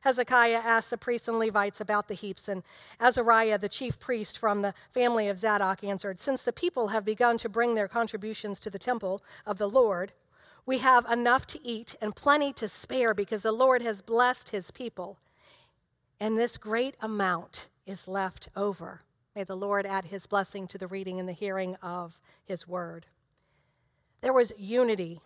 Hezekiah 0.00 0.56
asked 0.56 0.90
the 0.90 0.98
priests 0.98 1.28
and 1.28 1.38
Levites 1.38 1.80
about 1.80 2.08
the 2.08 2.14
heaps, 2.14 2.48
and 2.48 2.64
Azariah, 2.98 3.58
the 3.58 3.68
chief 3.68 4.00
priest 4.00 4.40
from 4.40 4.62
the 4.62 4.74
family 4.92 5.28
of 5.28 5.38
Zadok, 5.38 5.84
answered 5.84 6.18
Since 6.18 6.42
the 6.42 6.52
people 6.52 6.88
have 6.88 7.04
begun 7.04 7.38
to 7.38 7.48
bring 7.48 7.76
their 7.76 7.86
contributions 7.86 8.58
to 8.58 8.70
the 8.70 8.78
temple 8.80 9.22
of 9.46 9.58
the 9.58 9.68
Lord, 9.68 10.10
we 10.66 10.78
have 10.78 11.08
enough 11.08 11.46
to 11.46 11.64
eat 11.64 11.94
and 12.00 12.16
plenty 12.16 12.52
to 12.54 12.68
spare 12.68 13.14
because 13.14 13.44
the 13.44 13.52
Lord 13.52 13.82
has 13.82 14.02
blessed 14.02 14.48
his 14.48 14.72
people, 14.72 15.20
and 16.18 16.36
this 16.36 16.56
great 16.56 16.96
amount 17.00 17.68
is 17.86 18.08
left 18.08 18.48
over. 18.56 19.02
May 19.34 19.44
the 19.44 19.56
Lord 19.56 19.84
add 19.84 20.06
his 20.06 20.26
blessing 20.26 20.68
to 20.68 20.78
the 20.78 20.86
reading 20.86 21.18
and 21.18 21.28
the 21.28 21.32
hearing 21.32 21.74
of 21.82 22.20
his 22.44 22.68
word. 22.68 23.06
There 24.20 24.32
was 24.32 24.52
unity. 24.56 25.20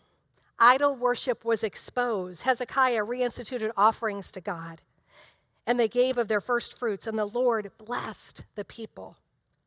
Idol 0.58 0.96
worship 0.96 1.44
was 1.44 1.62
exposed. 1.62 2.42
Hezekiah 2.42 3.04
reinstituted 3.04 3.70
offerings 3.76 4.32
to 4.32 4.40
God, 4.40 4.82
and 5.66 5.78
they 5.78 5.88
gave 5.88 6.18
of 6.18 6.28
their 6.28 6.40
first 6.40 6.76
fruits, 6.76 7.06
and 7.06 7.18
the 7.18 7.26
Lord 7.26 7.70
blessed 7.78 8.44
the 8.54 8.64
people. 8.64 9.16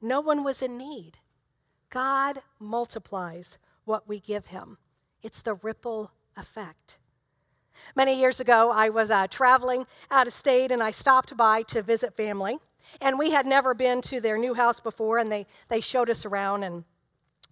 No 0.02 0.20
one 0.20 0.44
was 0.44 0.62
in 0.62 0.78
need. 0.78 1.20
God 1.90 2.42
multiplies 2.60 3.58
what 3.86 4.08
we 4.08 4.20
give 4.20 4.48
him, 4.48 4.78
it's 5.22 5.42
the 5.42 5.56
ripple 5.56 6.12
effect. 6.36 6.98
Many 7.96 8.20
years 8.20 8.40
ago, 8.40 8.72
I 8.72 8.90
was 8.90 9.12
uh, 9.12 9.28
traveling 9.28 9.86
out 10.10 10.28
of 10.28 10.34
state 10.34 10.72
and 10.72 10.82
I 10.84 10.92
stopped 10.92 11.36
by 11.36 11.64
to 11.64 11.82
visit 11.82 12.16
family. 12.16 12.60
And 13.02 13.18
we 13.20 13.32
had 13.32 13.46
never 13.46 13.74
been 13.74 14.02
to 14.04 14.20
their 14.20 14.38
new 14.38 14.54
house 14.54 14.80
before, 14.80 15.18
and 15.18 15.32
they, 15.32 15.48
they 15.70 15.82
showed 15.82 16.10
us 16.10 16.26
around 16.26 16.64
and 16.64 16.84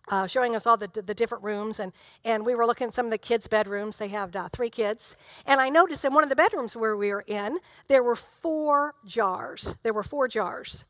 uh, 0.10 0.28
showing 0.28 0.56
us 0.56 0.66
all 0.66 0.78
the, 0.78 0.88
the 0.88 1.14
different 1.14 1.44
rooms. 1.44 1.80
And, 1.80 1.94
and 2.26 2.46
we 2.46 2.56
were 2.56 2.66
looking 2.66 2.88
at 2.88 2.94
some 2.94 3.06
of 3.06 3.12
the 3.12 3.18
kids' 3.18 3.48
bedrooms. 3.48 3.98
They 3.98 4.08
have 4.10 4.36
uh, 4.36 4.50
three 4.52 4.70
kids. 4.70 5.16
And 5.46 5.62
I 5.62 5.70
noticed 5.70 6.04
in 6.06 6.14
one 6.14 6.24
of 6.24 6.30
the 6.30 6.36
bedrooms 6.36 6.76
where 6.76 6.98
we 6.98 7.10
were 7.10 7.24
in, 7.28 7.60
there 7.88 8.04
were 8.04 8.16
four 8.16 8.96
jars. 9.06 9.76
There 9.84 9.94
were 9.94 10.04
four 10.04 10.28
jars. 10.28 10.86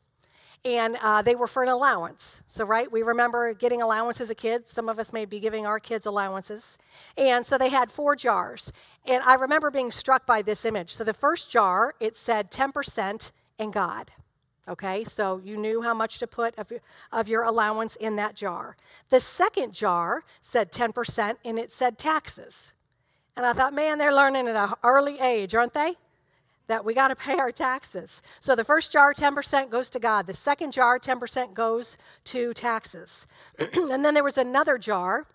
And 0.62 0.98
uh, 1.02 1.22
they 1.22 1.34
were 1.34 1.46
for 1.46 1.62
an 1.62 1.70
allowance. 1.70 2.42
So, 2.46 2.66
right, 2.66 2.90
we 2.92 3.02
remember 3.02 3.54
getting 3.54 3.80
allowances 3.80 4.24
as 4.24 4.30
a 4.30 4.34
kid. 4.34 4.68
Some 4.68 4.90
of 4.90 4.98
us 4.98 5.10
may 5.10 5.24
be 5.24 5.40
giving 5.40 5.64
our 5.64 5.78
kids 5.78 6.04
allowances. 6.04 6.76
And 7.16 7.46
so 7.46 7.56
they 7.56 7.70
had 7.70 7.90
four 7.90 8.14
jars. 8.14 8.70
And 9.06 9.22
I 9.24 9.34
remember 9.36 9.70
being 9.70 9.90
struck 9.90 10.26
by 10.26 10.42
this 10.42 10.66
image. 10.66 10.92
So, 10.92 11.02
the 11.02 11.14
first 11.14 11.50
jar, 11.50 11.94
it 11.98 12.18
said 12.18 12.50
10% 12.50 13.32
in 13.58 13.70
God. 13.70 14.10
Okay, 14.68 15.04
so 15.04 15.40
you 15.42 15.56
knew 15.56 15.82
how 15.82 15.94
much 15.94 16.18
to 16.18 16.26
put 16.26 16.56
of 16.58 16.70
your, 16.70 16.80
of 17.12 17.28
your 17.28 17.42
allowance 17.42 17.96
in 17.96 18.16
that 18.16 18.34
jar. 18.34 18.76
The 19.08 19.20
second 19.20 19.72
jar 19.72 20.24
said 20.42 20.70
10% 20.70 21.36
and 21.44 21.58
it 21.58 21.72
said 21.72 21.98
taxes. 21.98 22.72
And 23.36 23.46
I 23.46 23.52
thought, 23.52 23.72
man, 23.72 23.98
they're 23.98 24.14
learning 24.14 24.48
at 24.48 24.56
an 24.56 24.74
early 24.82 25.18
age, 25.18 25.54
aren't 25.54 25.72
they? 25.72 25.94
That 26.66 26.84
we 26.84 26.94
got 26.94 27.08
to 27.08 27.16
pay 27.16 27.38
our 27.38 27.50
taxes. 27.50 28.22
So 28.38 28.54
the 28.54 28.64
first 28.64 28.92
jar, 28.92 29.14
10% 29.14 29.70
goes 29.70 29.90
to 29.90 29.98
God. 29.98 30.26
The 30.26 30.34
second 30.34 30.72
jar, 30.72 30.98
10% 30.98 31.54
goes 31.54 31.96
to 32.24 32.52
taxes. 32.52 33.26
and 33.58 34.04
then 34.04 34.14
there 34.14 34.22
was 34.22 34.38
another 34.38 34.78
jar 34.78 35.26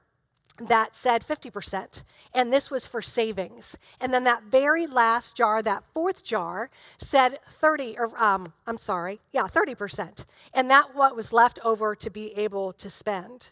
that 0.58 0.96
said 0.96 1.26
50%, 1.26 2.04
and 2.34 2.52
this 2.52 2.72
was 2.72 2.88
for 2.88 3.02
savings. 3.02 3.78
And 4.00 4.14
then 4.14 4.24
that 4.24 4.44
very 4.44 4.88
last 4.88 5.36
jar, 5.36 5.62
that 5.62 5.84
fourth 5.94 6.24
jar, 6.24 6.70
said 6.98 7.40
30, 7.44 7.98
or 7.98 8.22
um, 8.22 8.54
I'm 8.66 8.78
sorry, 8.78 9.20
yeah, 9.34 9.44
30%. 9.44 10.26
And 10.54 10.72
that 10.72 10.96
what 10.96 11.16
was 11.16 11.34
left 11.34 11.60
over 11.64 11.96
to 11.96 12.10
be 12.10 12.34
able 12.38 12.72
to 12.74 12.90
spend. 12.90 13.52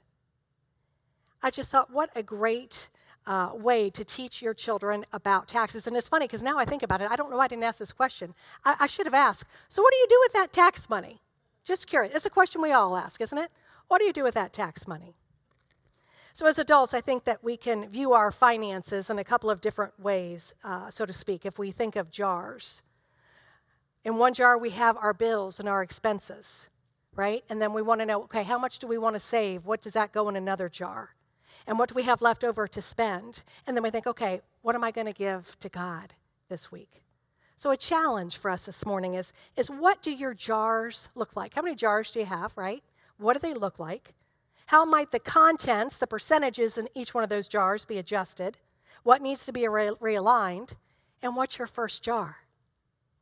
I 1.42 1.50
just 1.50 1.72
thought, 1.72 1.92
what 1.92 2.10
a 2.16 2.24
great 2.24 2.90
uh, 3.26 3.52
way 3.54 3.90
to 3.90 4.04
teach 4.04 4.42
your 4.42 4.54
children 4.54 5.06
about 5.12 5.48
taxes. 5.48 5.88
And 5.88 5.96
it's 5.98 6.10
funny 6.10 6.26
because 6.26 6.44
now 6.44 6.58
I 6.58 6.66
think 6.66 6.84
about 6.84 7.02
it, 7.02 7.12
I 7.12 7.16
don't 7.16 7.30
know 7.30 7.38
why 7.38 7.46
I 7.46 7.48
didn't 7.50 7.64
ask 7.64 7.80
this 7.80 7.92
question. 7.92 8.34
I, 8.64 8.76
I 8.82 8.88
should 8.88 9.06
have 9.06 9.14
asked, 9.14 9.46
so 9.68 9.82
what 9.82 9.92
do 9.92 9.98
you 9.98 10.08
do 10.10 10.20
with 10.24 10.34
that 10.34 10.54
tax 10.54 10.90
money? 10.90 11.22
Just 11.66 11.88
curious. 11.88 12.14
It's 12.16 12.26
a 12.26 12.30
question 12.30 12.62
we 12.62 12.72
all 12.72 12.96
ask, 12.96 13.22
isn't 13.22 13.38
it? 13.38 13.52
What 13.88 14.00
do 14.00 14.06
you 14.06 14.14
do 14.14 14.24
with 14.24 14.34
that 14.34 14.54
tax 14.54 14.88
money? 14.88 15.16
So, 16.36 16.48
as 16.48 16.58
adults, 16.58 16.96
I 16.96 17.02
think 17.02 17.26
that 17.26 17.44
we 17.44 17.56
can 17.56 17.88
view 17.90 18.14
our 18.14 18.32
finances 18.32 19.12
in 19.12 19.20
a 19.20 19.24
couple 19.24 19.52
of 19.52 19.62
different 19.62 20.00
ways, 20.00 20.56
uh, 20.64 20.90
so 20.90 21.06
to 21.06 21.14
speak, 21.14 21.46
if 21.46 21.60
we 21.60 21.70
think 21.70 21.96
of 21.96 22.10
jars. 22.10 22.82
In 24.04 24.18
one 24.18 24.34
jar, 24.34 24.58
we 24.58 24.72
have 24.72 24.98
our 24.98 25.14
bills 25.14 25.60
and 25.60 25.70
our 25.70 25.84
expenses, 25.84 26.70
right? 27.16 27.44
And 27.52 27.62
then 27.62 27.72
we 27.72 27.84
want 27.84 28.02
to 28.02 28.08
know 28.08 28.24
okay, 28.24 28.42
how 28.42 28.58
much 28.58 28.80
do 28.80 28.88
we 28.88 28.98
want 28.98 29.16
to 29.16 29.20
save? 29.20 29.68
What 29.68 29.84
does 29.84 29.94
that 29.94 30.12
go 30.12 30.28
in 30.28 30.36
another 30.36 30.70
jar? 30.70 31.14
And 31.68 31.78
what 31.78 31.90
do 31.90 31.94
we 31.94 32.02
have 32.02 32.20
left 32.20 32.44
over 32.44 32.68
to 32.68 32.82
spend? 32.82 33.44
And 33.68 33.78
then 33.78 33.84
we 33.84 33.92
think, 33.92 34.08
okay, 34.08 34.42
what 34.64 34.74
am 34.74 34.84
I 34.84 34.90
going 34.90 35.06
to 35.06 35.14
give 35.14 35.56
to 35.60 35.70
God 35.70 36.16
this 36.50 36.72
week? 36.72 37.04
So, 37.58 37.70
a 37.70 37.78
challenge 37.78 38.38
for 38.38 38.50
us 38.50 38.66
this 38.66 38.88
morning 38.88 39.14
is, 39.14 39.34
is 39.56 39.70
what 39.70 40.02
do 40.02 40.12
your 40.12 40.34
jars 40.34 41.10
look 41.14 41.36
like? 41.36 41.54
How 41.54 41.62
many 41.62 41.76
jars 41.76 42.10
do 42.10 42.22
you 42.22 42.26
have, 42.26 42.58
right? 42.58 42.84
What 43.18 43.34
do 43.34 43.40
they 43.40 43.54
look 43.54 43.78
like? 43.78 44.16
How 44.68 44.86
might 44.86 45.12
the 45.12 45.20
contents, 45.20 45.98
the 45.98 46.08
percentages 46.08 46.78
in 46.78 46.88
each 46.94 47.14
one 47.14 47.24
of 47.24 47.30
those 47.30 47.48
jars 47.48 47.86
be 47.86 47.98
adjusted? 47.98 48.58
What 49.04 49.22
needs 49.22 49.46
to 49.46 49.52
be 49.52 49.68
re- 49.68 49.92
realigned? 50.02 50.76
And 51.22 51.36
what's 51.36 51.58
your 51.58 51.68
first 51.68 52.04
jar? 52.04 52.38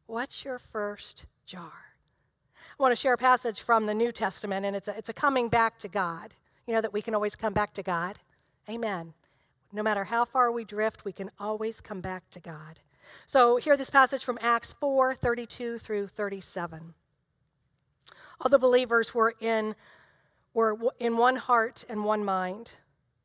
What's 0.05 0.43
your 0.45 0.59
first 0.59 1.25
jar? 1.45 1.71
I 2.55 2.83
want 2.83 2.91
to 2.91 2.95
share 2.95 3.13
a 3.13 3.17
passage 3.17 3.61
from 3.61 3.85
the 3.85 3.93
New 3.93 4.11
Testament, 4.11 4.65
and 4.65 4.75
it's 4.75 4.87
a, 4.87 4.97
it's 4.97 5.09
a 5.09 5.13
coming 5.13 5.49
back 5.49 5.79
to 5.79 5.87
God. 5.87 6.33
You 6.67 6.73
know 6.73 6.81
that 6.81 6.93
we 6.93 7.01
can 7.01 7.15
always 7.15 7.35
come 7.35 7.53
back 7.53 7.73
to 7.73 7.83
God. 7.83 8.19
Amen. 8.69 9.13
No 9.73 9.83
matter 9.83 10.05
how 10.05 10.25
far 10.25 10.51
we 10.51 10.63
drift, 10.63 11.05
we 11.05 11.11
can 11.11 11.31
always 11.39 11.81
come 11.81 12.01
back 12.01 12.29
to 12.31 12.39
God. 12.39 12.79
So, 13.25 13.57
hear 13.57 13.75
this 13.75 13.89
passage 13.89 14.23
from 14.23 14.37
Acts 14.41 14.73
4 14.73 15.15
32 15.15 15.79
through 15.79 16.07
37. 16.07 16.93
All 18.39 18.49
the 18.49 18.59
believers 18.59 19.13
were 19.13 19.33
in 19.39 19.75
were 20.53 20.77
in 20.99 21.17
one 21.17 21.37
heart 21.37 21.85
and 21.87 22.03
one 22.03 22.25
mind. 22.25 22.75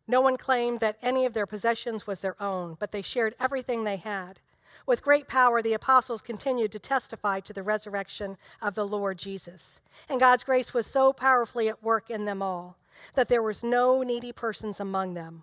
No 0.08 0.20
one 0.20 0.36
claimed 0.36 0.80
that 0.80 0.98
any 1.02 1.26
of 1.26 1.32
their 1.32 1.46
possessions 1.46 2.06
was 2.06 2.20
their 2.20 2.40
own, 2.40 2.76
but 2.78 2.92
they 2.92 3.02
shared 3.02 3.34
everything 3.40 3.84
they 3.84 3.96
had. 3.96 4.40
With 4.86 5.02
great 5.02 5.26
power, 5.26 5.60
the 5.60 5.72
apostles 5.72 6.22
continued 6.22 6.70
to 6.72 6.78
testify 6.78 7.40
to 7.40 7.52
the 7.52 7.64
resurrection 7.64 8.36
of 8.62 8.76
the 8.76 8.86
Lord 8.86 9.18
Jesus. 9.18 9.80
And 10.08 10.20
God's 10.20 10.44
grace 10.44 10.72
was 10.72 10.86
so 10.86 11.12
powerfully 11.12 11.68
at 11.68 11.82
work 11.82 12.08
in 12.08 12.24
them 12.24 12.40
all 12.40 12.76
that 13.14 13.28
there 13.28 13.42
was 13.42 13.64
no 13.64 14.02
needy 14.02 14.32
persons 14.32 14.78
among 14.78 15.14
them. 15.14 15.42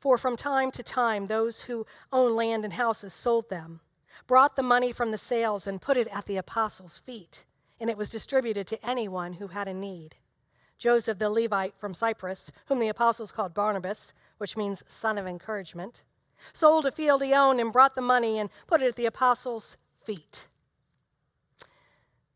For 0.00 0.18
from 0.18 0.36
time 0.36 0.70
to 0.72 0.82
time, 0.82 1.28
those 1.28 1.62
who 1.62 1.86
owned 2.12 2.34
land 2.34 2.64
and 2.64 2.74
houses 2.74 3.14
sold 3.14 3.48
them, 3.48 3.80
brought 4.26 4.56
the 4.56 4.62
money 4.62 4.92
from 4.92 5.12
the 5.12 5.18
sales, 5.18 5.66
and 5.66 5.80
put 5.80 5.96
it 5.96 6.08
at 6.08 6.26
the 6.26 6.36
apostles' 6.36 6.98
feet, 6.98 7.44
and 7.80 7.88
it 7.88 7.96
was 7.96 8.10
distributed 8.10 8.66
to 8.66 8.86
anyone 8.86 9.34
who 9.34 9.48
had 9.48 9.68
a 9.68 9.72
need. 9.72 10.16
Joseph 10.78 11.18
the 11.18 11.30
Levite 11.30 11.78
from 11.78 11.94
Cyprus, 11.94 12.50
whom 12.66 12.78
the 12.78 12.88
apostles 12.88 13.30
called 13.30 13.54
Barnabas, 13.54 14.12
which 14.38 14.56
means 14.56 14.82
son 14.86 15.18
of 15.18 15.26
encouragement, 15.26 16.04
sold 16.52 16.86
a 16.86 16.92
field 16.92 17.22
he 17.22 17.32
owned 17.32 17.60
and 17.60 17.72
brought 17.72 17.94
the 17.94 18.02
money 18.02 18.38
and 18.38 18.50
put 18.66 18.82
it 18.82 18.88
at 18.88 18.96
the 18.96 19.06
apostles' 19.06 19.76
feet. 20.02 20.48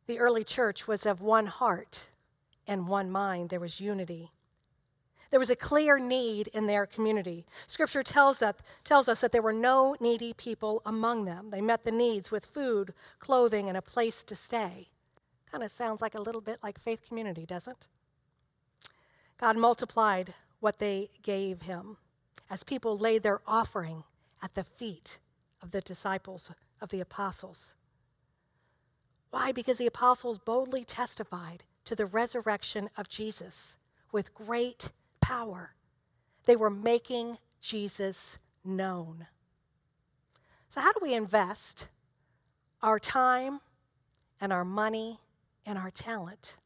The 0.06 0.18
early 0.18 0.44
church 0.44 0.88
was 0.88 1.04
of 1.04 1.20
one 1.20 1.46
heart 1.46 2.04
and 2.66 2.88
one 2.88 3.10
mind. 3.10 3.50
There 3.50 3.60
was 3.60 3.80
unity. 3.80 4.32
There 5.30 5.40
was 5.40 5.50
a 5.50 5.56
clear 5.56 5.98
need 5.98 6.48
in 6.48 6.66
their 6.66 6.86
community. 6.86 7.44
Scripture 7.66 8.02
tells 8.02 8.40
us, 8.40 8.54
tells 8.84 9.08
us 9.08 9.20
that 9.20 9.32
there 9.32 9.42
were 9.42 9.52
no 9.52 9.94
needy 10.00 10.32
people 10.32 10.80
among 10.86 11.26
them. 11.26 11.50
They 11.50 11.60
met 11.60 11.84
the 11.84 11.90
needs 11.90 12.30
with 12.30 12.46
food, 12.46 12.94
clothing, 13.18 13.68
and 13.68 13.76
a 13.76 13.82
place 13.82 14.22
to 14.22 14.34
stay. 14.34 14.88
Kind 15.50 15.62
of 15.62 15.70
sounds 15.70 16.00
like 16.00 16.14
a 16.14 16.20
little 16.22 16.40
bit 16.40 16.60
like 16.62 16.80
faith 16.80 17.02
community, 17.06 17.44
doesn't 17.44 17.72
it? 17.72 17.86
God 19.38 19.56
multiplied 19.56 20.34
what 20.60 20.78
they 20.78 21.10
gave 21.22 21.62
him 21.62 21.96
as 22.50 22.64
people 22.64 22.98
laid 22.98 23.22
their 23.22 23.40
offering 23.46 24.04
at 24.42 24.54
the 24.54 24.64
feet 24.64 25.18
of 25.62 25.70
the 25.70 25.80
disciples 25.80 26.50
of 26.80 26.90
the 26.90 27.00
apostles. 27.00 27.74
Why? 29.30 29.52
Because 29.52 29.78
the 29.78 29.86
apostles 29.86 30.38
boldly 30.38 30.84
testified 30.84 31.64
to 31.84 31.94
the 31.94 32.06
resurrection 32.06 32.90
of 32.96 33.08
Jesus 33.08 33.76
with 34.10 34.34
great 34.34 34.90
power. 35.20 35.74
They 36.44 36.56
were 36.56 36.70
making 36.70 37.38
Jesus 37.60 38.38
known. 38.64 39.26
So, 40.68 40.80
how 40.80 40.92
do 40.92 41.00
we 41.02 41.14
invest 41.14 41.88
our 42.82 42.98
time 42.98 43.60
and 44.40 44.52
our 44.52 44.64
money 44.64 45.18
and 45.64 45.78
our 45.78 45.90
talent? 45.90 46.56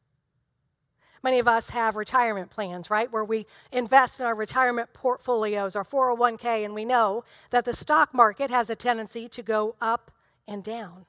Many 1.23 1.39
of 1.39 1.47
us 1.47 1.69
have 1.69 1.95
retirement 1.95 2.49
plans, 2.49 2.89
right, 2.89 3.11
where 3.11 3.23
we 3.23 3.45
invest 3.71 4.19
in 4.19 4.25
our 4.25 4.35
retirement 4.35 4.91
portfolios, 4.91 5.73
our 5.73 5.85
401k, 5.85 6.65
and 6.65 6.73
we 6.73 6.83
know 6.83 7.23
that 7.49 7.63
the 7.63 7.73
stock 7.73 8.13
market 8.13 8.51
has 8.51 8.69
a 8.69 8.75
tendency 8.75 9.29
to 9.29 9.41
go 9.41 9.75
up 9.79 10.11
and 10.45 10.63
down. 10.63 11.05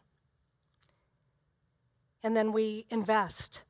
And 2.23 2.37
then 2.37 2.52
we 2.52 2.87
invest 2.90 3.64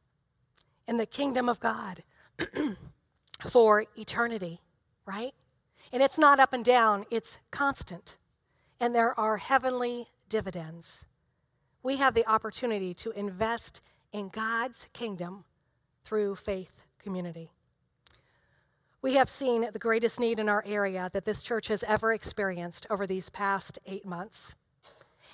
in 0.86 0.98
the 0.98 1.06
kingdom 1.06 1.48
of 1.48 1.60
God 1.60 2.02
for 3.48 3.86
eternity, 3.96 4.60
right? 5.06 5.32
And 5.92 6.02
it's 6.02 6.18
not 6.18 6.40
up 6.40 6.52
and 6.52 6.64
down, 6.64 7.06
it's 7.10 7.38
constant. 7.50 8.16
And 8.78 8.94
there 8.94 9.18
are 9.18 9.38
heavenly 9.38 10.08
dividends. 10.28 11.06
We 11.82 11.96
have 11.96 12.12
the 12.12 12.28
opportunity 12.28 12.92
to 12.94 13.12
invest 13.12 13.80
in 14.12 14.28
God's 14.28 14.88
kingdom 14.92 15.44
through 16.04 16.36
faith 16.36 16.84
community. 17.02 17.50
We 19.02 19.14
have 19.14 19.28
seen 19.28 19.68
the 19.70 19.78
greatest 19.78 20.18
need 20.18 20.38
in 20.38 20.48
our 20.48 20.64
area 20.66 21.10
that 21.12 21.24
this 21.24 21.42
church 21.42 21.68
has 21.68 21.82
ever 21.84 22.12
experienced 22.12 22.86
over 22.88 23.06
these 23.06 23.28
past 23.28 23.78
eight 23.86 24.06
months. 24.06 24.54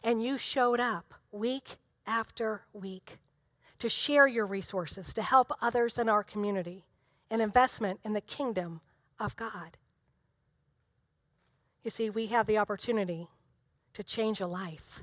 And 0.03 0.23
you 0.23 0.39
showed 0.39 0.81
up 0.81 1.15
week 1.31 1.77
after 2.07 2.63
week 2.73 3.19
to 3.79 3.89
share 3.89 4.27
your 4.27 4.47
resources 4.47 5.15
to 5.15 5.23
help 5.23 5.53
others 5.63 5.99
in 5.99 6.09
our 6.09 6.25
community, 6.25 6.85
an 7.31 7.41
investment 7.41 8.01
in 8.05 8.13
the 8.13 8.21
kingdom 8.21 8.81
of 9.19 9.37
God. 9.37 9.77
You 11.85 11.91
see, 11.91 12.11
we 12.11 12.27
have 12.27 12.47
the 12.47 12.59
opportunity 12.59 13.29
to 13.95 14.03
change 14.03 14.41
a 14.41 14.47
life 14.47 15.03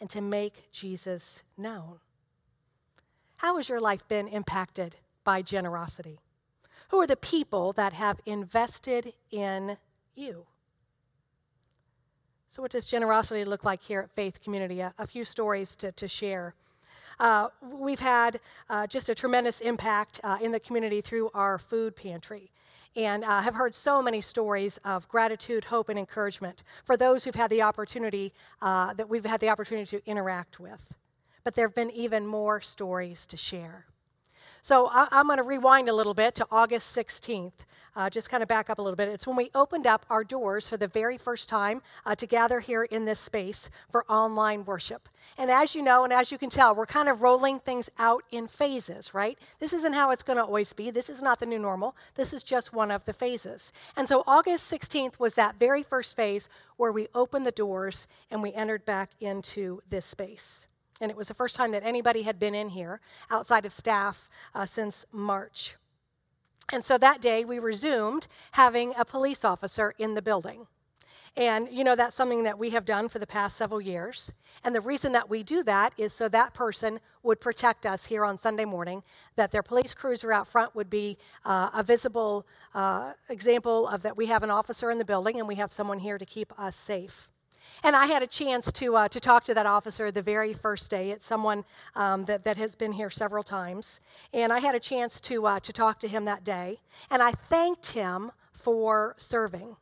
and 0.00 0.08
to 0.10 0.20
make 0.20 0.70
Jesus 0.72 1.42
known. 1.56 2.00
How 3.38 3.56
has 3.56 3.68
your 3.68 3.80
life 3.80 4.06
been 4.08 4.26
impacted 4.26 4.96
by 5.22 5.42
generosity? 5.42 6.18
Who 6.88 7.00
are 7.00 7.06
the 7.06 7.16
people 7.16 7.72
that 7.74 7.92
have 7.92 8.20
invested 8.26 9.12
in 9.30 9.78
you? 10.16 10.46
So, 12.48 12.62
what 12.62 12.72
does 12.72 12.86
generosity 12.86 13.44
look 13.44 13.62
like 13.62 13.82
here 13.82 14.00
at 14.00 14.10
Faith 14.10 14.42
Community? 14.42 14.80
A, 14.80 14.92
a 14.98 15.06
few 15.06 15.24
stories 15.24 15.76
to, 15.76 15.92
to 15.92 16.08
share. 16.08 16.54
Uh, 17.20 17.48
we've 17.62 18.00
had 18.00 18.40
uh, 18.68 18.88
just 18.88 19.08
a 19.08 19.14
tremendous 19.14 19.60
impact 19.60 20.18
uh, 20.24 20.38
in 20.42 20.50
the 20.50 20.58
community 20.58 21.00
through 21.00 21.30
our 21.32 21.58
food 21.58 21.94
pantry. 21.94 22.50
And 22.96 23.22
uh, 23.22 23.42
have 23.42 23.54
heard 23.54 23.72
so 23.72 24.02
many 24.02 24.20
stories 24.20 24.78
of 24.84 25.06
gratitude, 25.06 25.66
hope, 25.66 25.88
and 25.88 25.98
encouragement 25.98 26.64
for 26.84 26.96
those 26.96 27.22
who've 27.22 27.36
had 27.36 27.50
the 27.50 27.62
opportunity 27.62 28.32
uh, 28.60 28.94
that 28.94 29.08
we've 29.08 29.24
had 29.24 29.38
the 29.38 29.48
opportunity 29.48 29.96
to 29.96 30.10
interact 30.10 30.58
with 30.58 30.96
but 31.44 31.54
there 31.54 31.66
have 31.66 31.74
been 31.74 31.90
even 31.90 32.26
more 32.26 32.60
stories 32.60 33.26
to 33.26 33.36
share. 33.36 33.86
So 34.60 34.88
I, 34.92 35.08
am 35.12 35.26
going 35.26 35.38
to 35.38 35.42
rewind 35.42 35.88
a 35.88 35.92
little 35.92 36.14
bit 36.14 36.34
to 36.36 36.46
August 36.50 36.94
16th. 36.96 37.52
Uh, 37.96 38.08
just 38.08 38.30
kind 38.30 38.42
of 38.42 38.48
back 38.48 38.70
up 38.70 38.78
a 38.78 38.82
little 38.82 38.96
bit. 38.96 39.08
It's 39.08 39.26
when 39.26 39.36
we 39.36 39.50
opened 39.54 39.86
up 39.86 40.06
our 40.08 40.22
doors 40.22 40.68
for 40.68 40.76
the 40.76 40.86
very 40.86 41.18
first 41.18 41.48
time 41.48 41.82
uh, 42.06 42.14
to 42.14 42.26
gather 42.26 42.60
here 42.60 42.84
in 42.84 43.06
this 43.06 43.18
space 43.18 43.70
for 43.90 44.04
online 44.08 44.64
worship. 44.64 45.08
And 45.36 45.50
as 45.50 45.74
you 45.74 45.82
know, 45.82 46.04
and 46.04 46.12
as 46.12 46.30
you 46.30 46.38
can 46.38 46.48
tell, 46.48 46.74
we're 46.76 46.86
kind 46.86 47.08
of 47.08 47.22
rolling 47.22 47.58
things 47.58 47.90
out 47.98 48.22
in 48.30 48.46
phases, 48.46 49.14
right? 49.14 49.36
This 49.58 49.72
isn't 49.72 49.94
how 49.94 50.10
it's 50.12 50.22
going 50.22 50.36
to 50.36 50.44
always 50.44 50.72
be. 50.72 50.90
This 50.90 51.10
is 51.10 51.20
not 51.20 51.40
the 51.40 51.46
new 51.46 51.58
normal. 51.58 51.96
This 52.14 52.32
is 52.32 52.44
just 52.44 52.72
one 52.72 52.92
of 52.92 53.04
the 53.04 53.12
phases. 53.12 53.72
And 53.96 54.06
so 54.06 54.22
August 54.26 54.70
16th 54.70 55.18
was 55.18 55.34
that 55.34 55.58
very 55.58 55.82
first 55.82 56.14
phase 56.14 56.48
where 56.76 56.92
we 56.92 57.08
opened 57.16 57.46
the 57.46 57.52
doors 57.52 58.06
and 58.30 58.42
we 58.44 58.52
entered 58.52 58.84
back 58.84 59.10
into 59.18 59.80
this 59.88 60.04
space. 60.04 60.68
And 61.00 61.10
it 61.10 61.16
was 61.16 61.28
the 61.28 61.34
first 61.34 61.56
time 61.56 61.70
that 61.72 61.84
anybody 61.84 62.22
had 62.22 62.38
been 62.38 62.54
in 62.54 62.70
here 62.70 63.00
outside 63.30 63.64
of 63.64 63.72
staff 63.72 64.28
uh, 64.54 64.66
since 64.66 65.06
March. 65.12 65.76
And 66.72 66.84
so 66.84 66.98
that 66.98 67.20
day 67.20 67.44
we 67.44 67.58
resumed 67.58 68.28
having 68.52 68.92
a 68.98 69.04
police 69.04 69.44
officer 69.44 69.94
in 69.98 70.14
the 70.14 70.22
building. 70.22 70.66
And 71.36 71.68
you 71.70 71.84
know, 71.84 71.94
that's 71.94 72.16
something 72.16 72.42
that 72.42 72.58
we 72.58 72.70
have 72.70 72.84
done 72.84 73.08
for 73.08 73.20
the 73.20 73.26
past 73.26 73.56
several 73.56 73.80
years. 73.80 74.32
And 74.64 74.74
the 74.74 74.80
reason 74.80 75.12
that 75.12 75.30
we 75.30 75.44
do 75.44 75.62
that 75.62 75.92
is 75.96 76.12
so 76.12 76.28
that 76.28 76.52
person 76.52 76.98
would 77.22 77.40
protect 77.40 77.86
us 77.86 78.06
here 78.06 78.24
on 78.24 78.38
Sunday 78.38 78.64
morning, 78.64 79.04
that 79.36 79.52
their 79.52 79.62
police 79.62 79.94
cruiser 79.94 80.32
out 80.32 80.48
front 80.48 80.74
would 80.74 80.90
be 80.90 81.16
uh, 81.44 81.70
a 81.72 81.82
visible 81.82 82.44
uh, 82.74 83.12
example 83.28 83.86
of 83.86 84.02
that 84.02 84.16
we 84.16 84.26
have 84.26 84.42
an 84.42 84.50
officer 84.50 84.90
in 84.90 84.98
the 84.98 85.04
building 85.04 85.38
and 85.38 85.46
we 85.46 85.54
have 85.54 85.72
someone 85.72 86.00
here 86.00 86.18
to 86.18 86.26
keep 86.26 86.52
us 86.58 86.74
safe. 86.74 87.28
And 87.84 87.94
I 87.94 88.06
had 88.06 88.22
a 88.22 88.26
chance 88.26 88.72
to, 88.72 88.96
uh, 88.96 89.08
to 89.08 89.20
talk 89.20 89.44
to 89.44 89.54
that 89.54 89.66
officer 89.66 90.10
the 90.10 90.22
very 90.22 90.52
first 90.52 90.90
day. 90.90 91.10
It's 91.10 91.26
someone 91.26 91.64
um, 91.94 92.24
that, 92.24 92.44
that 92.44 92.56
has 92.56 92.74
been 92.74 92.92
here 92.92 93.10
several 93.10 93.42
times. 93.42 94.00
And 94.32 94.52
I 94.52 94.58
had 94.58 94.74
a 94.74 94.80
chance 94.80 95.20
to, 95.22 95.46
uh, 95.46 95.60
to 95.60 95.72
talk 95.72 96.00
to 96.00 96.08
him 96.08 96.24
that 96.24 96.44
day. 96.44 96.80
And 97.10 97.22
I 97.22 97.32
thanked 97.32 97.92
him 97.92 98.32
for 98.52 99.14
serving. 99.16 99.76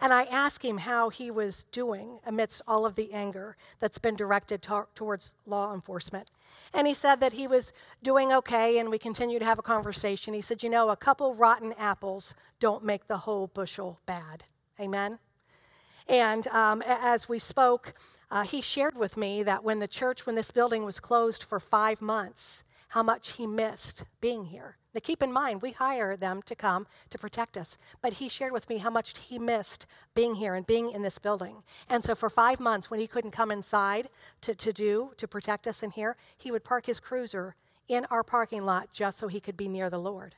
And 0.00 0.12
I 0.12 0.24
asked 0.24 0.62
him 0.62 0.78
how 0.78 1.08
he 1.08 1.30
was 1.30 1.64
doing 1.64 2.18
amidst 2.26 2.62
all 2.66 2.84
of 2.84 2.96
the 2.96 3.12
anger 3.12 3.56
that's 3.80 3.98
been 3.98 4.14
directed 4.14 4.62
to- 4.62 4.86
towards 4.94 5.34
law 5.46 5.72
enforcement. 5.72 6.28
And 6.74 6.86
he 6.86 6.94
said 6.94 7.20
that 7.20 7.34
he 7.34 7.46
was 7.46 7.72
doing 8.02 8.32
okay, 8.32 8.78
and 8.78 8.90
we 8.90 8.98
continued 8.98 9.38
to 9.38 9.46
have 9.46 9.58
a 9.58 9.62
conversation. 9.62 10.34
He 10.34 10.40
said, 10.40 10.62
You 10.62 10.68
know, 10.68 10.90
a 10.90 10.96
couple 10.96 11.34
rotten 11.34 11.72
apples 11.78 12.34
don't 12.60 12.84
make 12.84 13.06
the 13.06 13.18
whole 13.18 13.46
bushel 13.46 14.00
bad. 14.04 14.44
Amen? 14.78 15.18
And 16.08 16.46
um, 16.48 16.82
as 16.86 17.28
we 17.28 17.38
spoke, 17.38 17.94
uh, 18.30 18.42
he 18.42 18.60
shared 18.60 18.96
with 18.96 19.16
me 19.16 19.42
that 19.42 19.64
when 19.64 19.80
the 19.80 19.88
church, 19.88 20.26
when 20.26 20.36
this 20.36 20.50
building 20.50 20.84
was 20.84 21.00
closed 21.00 21.42
for 21.42 21.58
five 21.58 22.00
months, 22.00 22.64
how 22.88 23.02
much 23.02 23.32
he 23.32 23.46
missed 23.46 24.04
being 24.20 24.46
here. 24.46 24.76
Now, 24.94 25.00
keep 25.02 25.22
in 25.22 25.32
mind, 25.32 25.60
we 25.60 25.72
hire 25.72 26.16
them 26.16 26.40
to 26.46 26.54
come 26.54 26.86
to 27.10 27.18
protect 27.18 27.58
us, 27.58 27.76
but 28.00 28.14
he 28.14 28.28
shared 28.28 28.52
with 28.52 28.68
me 28.70 28.78
how 28.78 28.88
much 28.88 29.12
he 29.18 29.38
missed 29.38 29.86
being 30.14 30.36
here 30.36 30.54
and 30.54 30.66
being 30.66 30.90
in 30.90 31.02
this 31.02 31.18
building. 31.18 31.62
And 31.90 32.02
so, 32.02 32.14
for 32.14 32.30
five 32.30 32.60
months, 32.60 32.90
when 32.90 33.00
he 33.00 33.06
couldn't 33.06 33.32
come 33.32 33.50
inside 33.50 34.08
to, 34.40 34.54
to 34.54 34.72
do, 34.72 35.10
to 35.18 35.28
protect 35.28 35.66
us 35.66 35.82
in 35.82 35.90
here, 35.90 36.16
he 36.38 36.50
would 36.50 36.64
park 36.64 36.86
his 36.86 37.00
cruiser 37.00 37.56
in 37.88 38.06
our 38.06 38.22
parking 38.22 38.64
lot 38.64 38.92
just 38.92 39.18
so 39.18 39.28
he 39.28 39.40
could 39.40 39.56
be 39.56 39.68
near 39.68 39.90
the 39.90 39.98
Lord. 39.98 40.36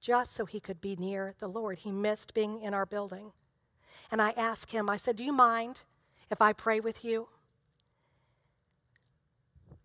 Just 0.00 0.34
so 0.34 0.44
he 0.44 0.60
could 0.60 0.80
be 0.80 0.94
near 0.96 1.34
the 1.38 1.48
Lord. 1.48 1.78
He 1.78 1.90
missed 1.90 2.34
being 2.34 2.60
in 2.60 2.74
our 2.74 2.86
building. 2.86 3.32
And 4.10 4.20
I 4.20 4.30
asked 4.30 4.72
him, 4.72 4.88
I 4.88 4.96
said, 4.96 5.16
Do 5.16 5.24
you 5.24 5.32
mind 5.32 5.82
if 6.30 6.40
I 6.40 6.52
pray 6.52 6.80
with 6.80 7.04
you? 7.04 7.28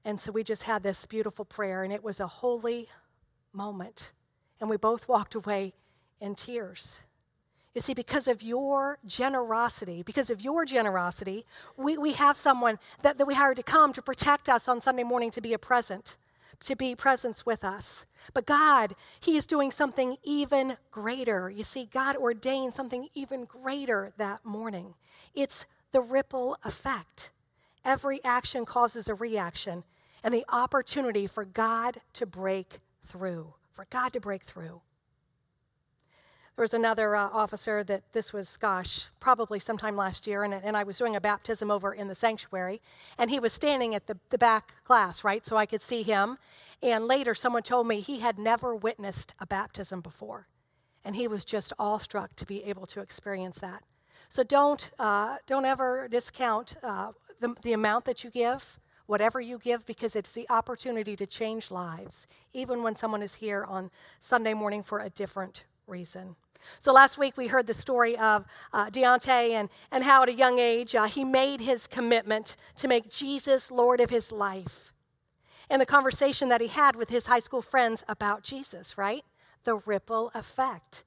And 0.05 0.19
so 0.19 0.31
we 0.31 0.43
just 0.43 0.63
had 0.63 0.83
this 0.83 1.05
beautiful 1.05 1.45
prayer, 1.45 1.83
and 1.83 1.93
it 1.93 2.03
was 2.03 2.19
a 2.19 2.27
holy 2.27 2.89
moment. 3.53 4.11
And 4.59 4.69
we 4.69 4.77
both 4.77 5.07
walked 5.07 5.35
away 5.35 5.73
in 6.19 6.35
tears. 6.35 7.01
You 7.73 7.81
see, 7.81 7.93
because 7.93 8.27
of 8.27 8.43
your 8.43 8.99
generosity, 9.05 10.03
because 10.03 10.29
of 10.29 10.41
your 10.41 10.63
generosity, 10.63 11.45
we, 11.75 11.97
we 11.97 12.13
have 12.13 12.37
someone 12.37 12.77
that, 13.01 13.17
that 13.17 13.25
we 13.25 13.33
hired 13.33 13.55
to 13.57 13.63
come 13.63 13.93
to 13.93 14.01
protect 14.01 14.47
us 14.47 14.67
on 14.67 14.79
Sunday 14.79 15.03
morning 15.03 15.31
to 15.31 15.41
be 15.41 15.53
a 15.53 15.57
present, 15.57 16.17
to 16.63 16.75
be 16.75 16.95
presence 16.95 17.45
with 17.45 17.63
us. 17.63 18.05
But 18.33 18.45
God, 18.45 18.95
He 19.19 19.37
is 19.37 19.45
doing 19.45 19.71
something 19.71 20.17
even 20.23 20.77
greater. 20.91 21.49
You 21.49 21.63
see, 21.63 21.85
God 21.85 22.15
ordained 22.15 22.73
something 22.73 23.07
even 23.13 23.45
greater 23.45 24.13
that 24.17 24.45
morning. 24.45 24.95
It's 25.33 25.65
the 25.91 26.01
ripple 26.01 26.57
effect. 26.63 27.31
Every 27.85 28.23
action 28.23 28.65
causes 28.65 29.07
a 29.07 29.15
reaction 29.15 29.83
and 30.23 30.33
the 30.33 30.45
opportunity 30.49 31.27
for 31.27 31.45
God 31.45 31.97
to 32.13 32.25
break 32.25 32.79
through, 33.05 33.53
for 33.71 33.85
God 33.89 34.13
to 34.13 34.19
break 34.19 34.43
through. 34.43 34.81
There 36.55 36.61
was 36.61 36.73
another 36.73 37.15
uh, 37.15 37.29
officer 37.33 37.83
that 37.85 38.03
this 38.13 38.31
was, 38.31 38.57
gosh, 38.57 39.07
probably 39.19 39.57
sometime 39.57 39.95
last 39.95 40.27
year, 40.27 40.43
and, 40.43 40.53
and 40.53 40.77
I 40.77 40.83
was 40.83 40.99
doing 40.99 41.15
a 41.15 41.21
baptism 41.21 41.71
over 41.71 41.91
in 41.93 42.07
the 42.07 42.15
sanctuary, 42.15 42.79
and 43.17 43.31
he 43.31 43.39
was 43.39 43.53
standing 43.53 43.95
at 43.95 44.05
the, 44.05 44.19
the 44.29 44.37
back 44.37 44.83
class, 44.83 45.23
right, 45.23 45.43
so 45.43 45.57
I 45.57 45.65
could 45.65 45.81
see 45.81 46.03
him. 46.03 46.37
And 46.83 47.07
later, 47.07 47.33
someone 47.33 47.63
told 47.63 47.87
me 47.87 48.01
he 48.01 48.19
had 48.19 48.37
never 48.37 48.75
witnessed 48.75 49.33
a 49.39 49.47
baptism 49.47 50.01
before, 50.01 50.47
and 51.03 51.15
he 51.15 51.27
was 51.27 51.43
just 51.43 51.73
awestruck 51.79 52.35
to 52.35 52.45
be 52.45 52.63
able 52.65 52.85
to 52.87 53.01
experience 53.01 53.57
that. 53.59 53.83
So 54.29 54.43
don't, 54.43 54.91
uh, 54.99 55.37
don't 55.47 55.65
ever 55.65 56.07
discount 56.07 56.75
uh, 56.83 57.13
the, 57.39 57.55
the 57.63 57.73
amount 57.73 58.05
that 58.05 58.23
you 58.23 58.29
give 58.29 58.79
whatever 59.05 59.41
you 59.41 59.57
give, 59.57 59.85
because 59.85 60.15
it's 60.15 60.31
the 60.31 60.49
opportunity 60.49 61.15
to 61.15 61.25
change 61.25 61.71
lives, 61.71 62.25
even 62.53 62.83
when 62.83 62.95
someone 62.95 63.21
is 63.21 63.35
here 63.35 63.65
on 63.65 63.91
Sunday 64.19 64.53
morning 64.53 64.81
for 64.81 64.99
a 64.99 65.09
different 65.09 65.65
reason. 65.87 66.35
So 66.79 66.93
last 66.93 67.17
week 67.17 67.37
we 67.37 67.47
heard 67.47 67.67
the 67.67 67.73
story 67.73 68.17
of 68.17 68.45
uh, 68.71 68.89
Deontay 68.89 69.51
and, 69.51 69.69
and 69.91 70.03
how 70.03 70.23
at 70.23 70.29
a 70.29 70.33
young 70.33 70.59
age 70.59 70.95
uh, 70.95 71.05
he 71.05 71.23
made 71.23 71.61
his 71.61 71.87
commitment 71.87 72.55
to 72.77 72.87
make 72.87 73.09
Jesus 73.09 73.71
Lord 73.71 73.99
of 73.99 74.09
his 74.09 74.31
life. 74.31 74.93
And 75.69 75.81
the 75.81 75.85
conversation 75.85 76.49
that 76.49 76.61
he 76.61 76.67
had 76.67 76.95
with 76.95 77.09
his 77.09 77.27
high 77.27 77.39
school 77.39 77.61
friends 77.61 78.03
about 78.07 78.43
Jesus, 78.43 78.97
right? 78.97 79.23
The 79.63 79.75
ripple 79.75 80.31
effect. 80.35 81.03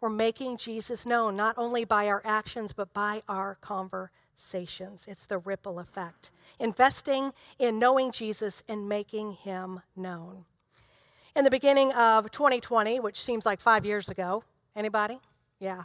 We're 0.00 0.10
making 0.10 0.58
Jesus 0.58 1.06
known 1.06 1.36
not 1.36 1.54
only 1.56 1.84
by 1.84 2.08
our 2.08 2.20
actions, 2.24 2.72
but 2.72 2.92
by 2.92 3.22
our 3.28 3.56
conversations. 3.62 5.06
It's 5.08 5.26
the 5.26 5.38
ripple 5.38 5.78
effect. 5.78 6.30
Investing 6.60 7.32
in 7.58 7.78
knowing 7.78 8.12
Jesus 8.12 8.62
and 8.68 8.88
making 8.88 9.32
him 9.32 9.80
known. 9.96 10.44
In 11.34 11.44
the 11.44 11.50
beginning 11.50 11.90
of 11.92 12.30
2020, 12.30 13.00
which 13.00 13.20
seems 13.20 13.46
like 13.46 13.60
five 13.60 13.86
years 13.86 14.08
ago, 14.10 14.44
anybody? 14.76 15.18
Yeah. 15.60 15.84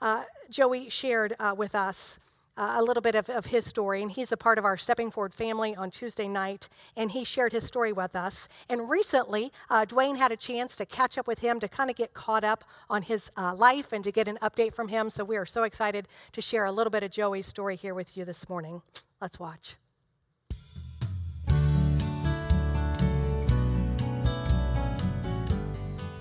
Uh, 0.00 0.24
Joey 0.50 0.88
shared 0.90 1.34
uh, 1.38 1.54
with 1.56 1.74
us 1.74 2.18
uh, 2.56 2.74
a 2.76 2.82
little 2.82 3.00
bit 3.00 3.14
of, 3.14 3.28
of 3.28 3.46
his 3.46 3.64
story, 3.64 4.02
and 4.02 4.12
he's 4.12 4.30
a 4.30 4.36
part 4.36 4.58
of 4.58 4.64
our 4.64 4.76
Stepping 4.76 5.10
Forward 5.10 5.34
family 5.34 5.74
on 5.74 5.90
Tuesday 5.90 6.28
night, 6.28 6.68
and 6.96 7.10
he 7.10 7.24
shared 7.24 7.52
his 7.52 7.64
story 7.64 7.92
with 7.92 8.14
us. 8.14 8.48
And 8.68 8.88
recently, 8.88 9.50
uh, 9.70 9.84
Dwayne 9.86 10.16
had 10.16 10.30
a 10.30 10.36
chance 10.36 10.76
to 10.76 10.86
catch 10.86 11.18
up 11.18 11.26
with 11.26 11.40
him 11.40 11.58
to 11.60 11.68
kind 11.68 11.90
of 11.90 11.96
get 11.96 12.14
caught 12.14 12.44
up 12.44 12.64
on 12.88 13.02
his 13.02 13.30
uh, 13.36 13.52
life 13.56 13.92
and 13.92 14.04
to 14.04 14.12
get 14.12 14.28
an 14.28 14.38
update 14.40 14.74
from 14.74 14.88
him. 14.88 15.10
So 15.10 15.24
we 15.24 15.36
are 15.36 15.46
so 15.46 15.64
excited 15.64 16.06
to 16.32 16.40
share 16.40 16.64
a 16.64 16.72
little 16.72 16.90
bit 16.90 17.02
of 17.02 17.10
Joey's 17.10 17.46
story 17.46 17.76
here 17.76 17.94
with 17.94 18.16
you 18.16 18.24
this 18.24 18.48
morning. 18.48 18.82
Let's 19.20 19.40
watch. 19.40 19.76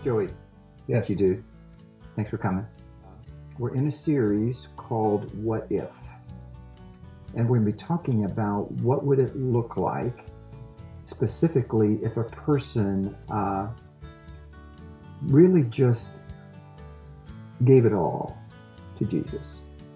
Joey. 0.04 0.30
Yes. 0.88 1.10
You 1.10 1.15
do. 1.15 1.43
Thanks 2.15 2.30
for 2.32 2.38
coming. 2.38 2.65
We're 3.58 3.76
in 3.76 3.88
a 3.88 3.91
series 3.91 4.67
called 4.78 5.34
What 5.43 5.67
If? 5.69 6.10
And 7.36 7.49
we're 7.49 7.58
going 7.58 7.65
to 7.65 7.71
be 7.71 7.78
talking 7.78 8.26
about 8.26 8.71
what 8.71 9.04
would 9.04 9.19
it 9.19 9.36
look 9.36 9.78
like, 9.78 10.26
specifically 11.06 11.99
if 12.04 12.17
a 12.17 12.23
person 12.23 13.15
uh, 13.32 13.67
really 15.23 15.63
just 15.63 16.21
gave 17.65 17.86
it 17.86 17.93
all 17.93 18.38
to 18.99 19.06
Jesus. 19.06 19.56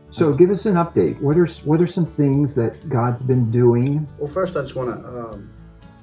So 0.10 0.34
give 0.34 0.49
us 0.49 0.65
an 0.65 0.75
update. 0.75 1.19
What 1.21 1.38
are 1.38 1.45
what 1.65 1.82
are 1.82 1.86
some 1.88 2.06
things 2.06 2.56
that 2.56 2.88
God's 2.89 3.21
been 3.21 3.51
doing? 3.51 4.08
Well, 4.17 4.30
first 4.32 4.56
I 4.56 4.62
just 4.62 4.75
want 4.75 4.89
to 5.03 5.08
um, 5.08 5.49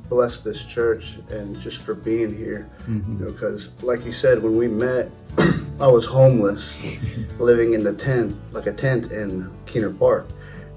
bless 0.08 0.40
this 0.40 0.62
church 0.62 1.16
and 1.30 1.58
just 1.60 1.78
for 1.78 1.94
being 1.94 2.36
here, 2.36 2.68
Mhm. 2.86 3.08
you 3.18 3.24
know, 3.24 3.32
because 3.32 3.70
like 3.82 4.04
you 4.04 4.12
said, 4.12 4.40
when 4.42 4.56
we 4.56 4.68
met, 4.68 5.10
I 5.80 5.88
was 5.88 6.06
homeless, 6.06 6.80
living 7.40 7.74
in 7.74 7.82
the 7.82 7.92
tent, 7.92 8.36
like 8.52 8.66
a 8.66 8.72
tent 8.72 9.10
in 9.10 9.50
Keener 9.66 9.90
Park, 9.90 10.28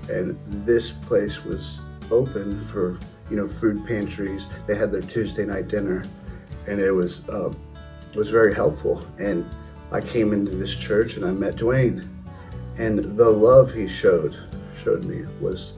and 0.10 0.38
this 0.66 0.92
place 0.92 1.44
was 1.44 1.82
open 2.10 2.66
for 2.66 2.98
you 3.30 3.38
know 3.38 3.48
food 3.48 3.86
pantries. 3.86 4.48
They 4.66 4.76
had 4.76 4.92
their 4.92 5.02
Tuesday 5.02 5.46
night 5.46 5.68
dinner, 5.68 6.04
and 6.68 6.80
it 6.80 6.92
was 6.92 7.28
uh, 7.30 7.54
was 8.16 8.32
very 8.32 8.56
helpful. 8.56 9.06
And 9.20 9.48
I 9.92 10.02
came 10.02 10.34
into 10.34 10.56
this 10.56 10.76
church 10.76 11.16
and 11.16 11.26
I 11.26 11.32
met 11.32 11.58
Dwayne, 11.58 12.08
and 12.80 13.16
the 13.16 13.30
love 13.30 13.72
he 13.72 13.88
showed 13.88 14.36
showed 14.76 15.06
me 15.06 15.26
was 15.40 15.74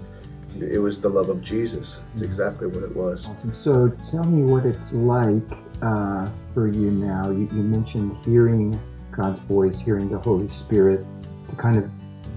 it 0.57 0.79
was 0.79 1.01
the 1.01 1.09
love 1.09 1.27
of 1.27 1.43
Jesus. 1.43 1.99
It's 2.13 2.21
exactly 2.21 2.67
what 2.67 2.83
it 2.83 2.95
was. 2.95 3.27
Awesome. 3.27 3.53
So 3.53 3.89
tell 4.11 4.23
me 4.23 4.49
what 4.49 4.65
it's 4.65 4.93
like 4.93 5.43
uh, 5.81 6.29
for 6.53 6.67
you 6.69 6.91
now. 6.91 7.31
You, 7.31 7.49
you 7.51 7.63
mentioned 7.63 8.15
hearing 8.23 8.79
God's 9.19 9.39
voice, 9.41 9.79
hearing 9.81 10.09
the 10.09 10.17
Holy 10.17 10.47
Spirit 10.47 11.05
to 11.49 11.55
kind 11.55 11.77
of 11.77 11.89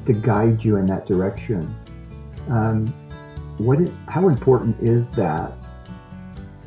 to 0.04 0.12
guide 0.12 0.64
you 0.64 0.76
in 0.76 0.86
that 0.86 1.06
direction. 1.06 1.72
Um, 2.48 2.88
what 3.58 3.80
is 3.80 3.96
how 4.08 4.28
important 4.28 4.80
is 4.80 5.08
that 5.10 5.64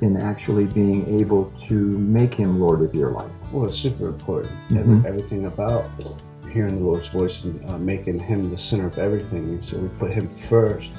in 0.01 0.15
actually 0.17 0.65
being 0.65 1.19
able 1.19 1.51
to 1.67 1.73
make 1.73 2.33
Him 2.33 2.59
Lord 2.59 2.81
of 2.81 2.95
your 2.95 3.11
life? 3.11 3.31
Well, 3.51 3.65
it's 3.67 3.77
super 3.79 4.07
important. 4.07 4.53
Mhm. 4.69 5.05
Everything 5.05 5.45
about 5.45 5.85
hearing 6.51 6.79
the 6.79 6.85
Lord's 6.85 7.09
voice 7.09 7.43
and 7.43 7.53
uh, 7.69 7.77
making 7.77 8.19
Him 8.19 8.49
the 8.49 8.57
center 8.57 8.87
of 8.87 8.97
everything. 8.97 9.61
So 9.67 9.77
we 9.77 9.89
put 9.99 10.11
Him 10.11 10.29
first. 10.29 10.91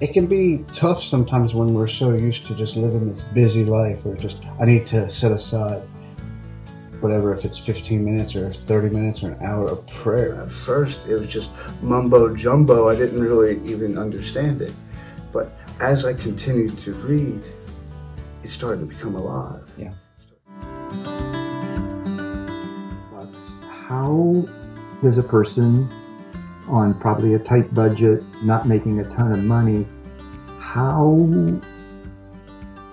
It 0.00 0.12
can 0.14 0.26
be 0.26 0.64
tough 0.74 1.02
sometimes 1.02 1.54
when 1.54 1.74
we're 1.74 1.86
so 1.86 2.14
used 2.14 2.46
to 2.46 2.54
just 2.54 2.76
living 2.76 3.12
this 3.12 3.22
busy 3.34 3.64
life, 3.64 3.98
or 4.06 4.14
just 4.16 4.38
I 4.60 4.64
need 4.64 4.86
to 4.88 5.10
set 5.10 5.32
aside 5.32 5.82
whatever 7.04 7.34
if 7.34 7.44
it's 7.44 7.58
15 7.58 8.02
minutes 8.02 8.34
or 8.34 8.50
30 8.50 8.88
minutes 8.88 9.22
or 9.22 9.32
an 9.32 9.42
hour 9.42 9.68
of 9.68 9.86
prayer. 9.88 10.36
At 10.36 10.50
first, 10.50 11.06
it 11.06 11.12
was 11.12 11.30
just 11.30 11.50
mumbo 11.82 12.34
jumbo. 12.34 12.88
I 12.88 12.96
didn't 12.96 13.20
really 13.20 13.60
even 13.70 13.98
understand 13.98 14.62
it. 14.62 14.72
But 15.30 15.52
as 15.80 16.06
I 16.06 16.14
continued 16.14 16.78
to 16.78 16.94
read, 16.94 17.42
it 18.42 18.48
started 18.48 18.80
to 18.80 18.86
become 18.86 19.16
alive. 19.16 19.70
Yeah. 19.76 19.92
But 23.12 23.28
how 23.68 24.46
does 25.02 25.18
a 25.18 25.22
person 25.22 25.86
on 26.68 26.98
probably 26.98 27.34
a 27.34 27.38
tight 27.38 27.74
budget, 27.74 28.24
not 28.42 28.66
making 28.66 29.00
a 29.00 29.04
ton 29.10 29.30
of 29.30 29.44
money, 29.44 29.86
how 30.58 31.28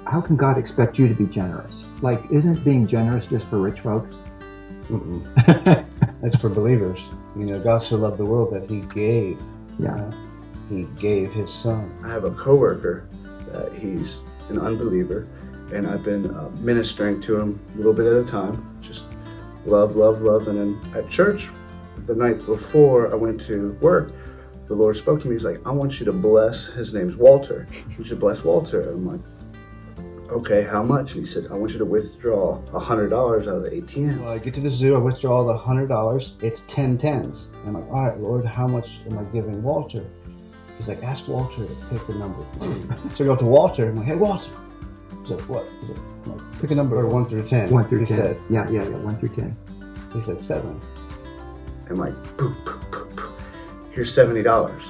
how 0.06 0.20
can 0.20 0.36
God 0.36 0.58
expect 0.58 1.00
you 1.00 1.08
to 1.08 1.14
be 1.14 1.28
generous? 1.28 1.81
Like, 2.02 2.20
isn't 2.32 2.64
being 2.66 2.88
generous 2.88 3.26
just 3.28 3.48
for 3.48 3.58
rich 3.60 3.80
folks? 3.82 4.16
It's 6.24 6.42
for 6.42 6.50
believers. 6.50 7.00
You 7.36 7.46
know, 7.46 7.60
God 7.60 7.84
so 7.84 7.96
loved 7.98 8.18
the 8.18 8.26
world 8.26 8.54
that 8.54 8.70
He 8.70 8.82
gave. 8.94 9.40
Yeah. 9.80 9.96
uh, 9.96 10.12
he 10.70 10.84
gave 11.00 11.32
His 11.32 11.52
Son. 11.54 11.92
I 12.04 12.10
have 12.10 12.24
a 12.24 12.32
coworker 12.32 13.08
that 13.52 13.74
he's 13.74 14.22
an 14.50 14.58
unbeliever, 14.60 15.28
and 15.74 15.86
I've 15.86 16.04
been 16.04 16.34
uh, 16.34 16.50
ministering 16.60 17.22
to 17.24 17.40
him 17.40 17.60
a 17.74 17.78
little 17.78 17.94
bit 17.94 18.06
at 18.06 18.14
a 18.14 18.24
time. 18.24 18.78
Just 18.82 19.04
love, 19.66 19.96
love, 19.96 20.22
love. 20.22 20.48
And 20.48 20.58
then 20.58 20.96
at 20.96 21.10
church, 21.10 21.50
the 22.06 22.16
night 22.16 22.46
before 22.46 23.12
I 23.12 23.16
went 23.16 23.42
to 23.48 23.74
work, 23.82 24.14
the 24.68 24.76
Lord 24.76 24.96
spoke 24.96 25.22
to 25.22 25.28
me. 25.28 25.36
He's 25.36 25.44
like, 25.44 25.60
I 25.68 25.72
want 25.72 26.00
you 26.00 26.06
to 26.06 26.14
bless, 26.14 26.68
his 26.68 26.94
name's 26.94 27.18
Walter. 27.18 27.68
You 27.98 28.06
should 28.06 28.20
bless 28.22 28.44
Walter. 28.46 28.82
And 28.82 28.92
I'm 28.92 29.08
like, 29.08 29.31
okay, 30.32 30.64
how 30.64 30.82
much? 30.84 31.14
And 31.14 31.26
he 31.26 31.32
said, 31.32 31.48
I 31.52 31.56
want 31.56 31.72
you 31.74 31.78
to 31.80 31.86
withdraw 31.86 32.62
$100 32.68 33.12
out 33.14 33.48
of 33.48 33.64
the 33.64 33.70
ATM. 33.70 34.22
Well, 34.22 34.32
I 34.32 34.38
get 34.38 34.54
to 34.56 34.62
the 34.62 34.70
zoo, 34.70 34.96
I 34.96 35.00
withdraw 35.00 35.44
the 35.44 35.58
hundred 35.58 35.88
dollars. 35.88 36.36
It's 36.42 36.62
ten 36.62 36.98
tens. 36.98 37.48
And 37.66 37.70
I'm 37.70 37.74
like, 37.82 37.92
all 37.92 38.10
right, 38.10 38.20
Lord, 38.20 38.46
how 38.46 38.68
much 38.68 38.88
am 39.10 39.20
I 39.20 39.24
giving 39.26 39.62
Walter? 39.62 40.06
He's 40.78 40.88
like, 40.88 41.04
ask 41.04 41.28
Walter 41.28 41.68
to 41.68 41.76
pick 41.90 42.08
a 42.10 42.14
number. 42.16 42.44
so 43.16 43.24
I 43.24 43.28
go 43.28 43.36
to 43.36 43.46
Walter. 43.46 43.90
I'm 43.90 43.96
like, 43.96 44.08
hey, 44.08 44.16
Walter. 44.16 44.52
He's 45.22 45.32
like, 45.32 45.42
what? 45.42 45.66
He's 45.82 45.90
like, 45.90 46.00
like, 46.28 46.62
pick 46.62 46.72
a 46.72 46.76
number 46.76 47.06
one 47.08 47.26
through 47.26 47.48
ten. 47.48 47.70
One 47.70 47.84
through 47.84 48.00
he 48.00 48.06
ten. 48.06 48.18
Said, 48.18 48.38
yeah, 48.50 48.70
yeah, 48.72 48.84
yeah. 48.84 48.98
One 48.98 49.18
through 49.18 49.30
ten. 49.30 49.56
he 50.14 50.22
said 50.22 50.40
seven. 50.42 50.80
And 51.88 52.00
like, 52.00 52.14
boop, 52.38 52.56
boop, 52.64 52.80
boop, 52.90 53.14
boop. 53.14 53.42
Here's 53.92 54.16
$70. 54.16 54.82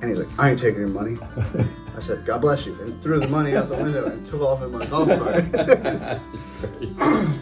And 0.00 0.10
he's 0.10 0.18
like, 0.18 0.38
I 0.38 0.50
ain't 0.50 0.60
taking 0.60 0.80
your 0.80 0.88
money. 0.88 1.16
I 1.96 2.00
said, 2.00 2.24
God 2.24 2.40
bless 2.40 2.66
you. 2.66 2.74
And 2.80 3.00
threw 3.02 3.20
the 3.20 3.28
money 3.28 3.56
out 3.56 3.68
the 3.70 3.76
window 3.76 4.06
and 4.06 4.26
took 4.26 4.40
off 4.40 4.62
in 4.62 4.72
my 4.72 4.84
golf 4.86 5.08
cart. 5.08 5.44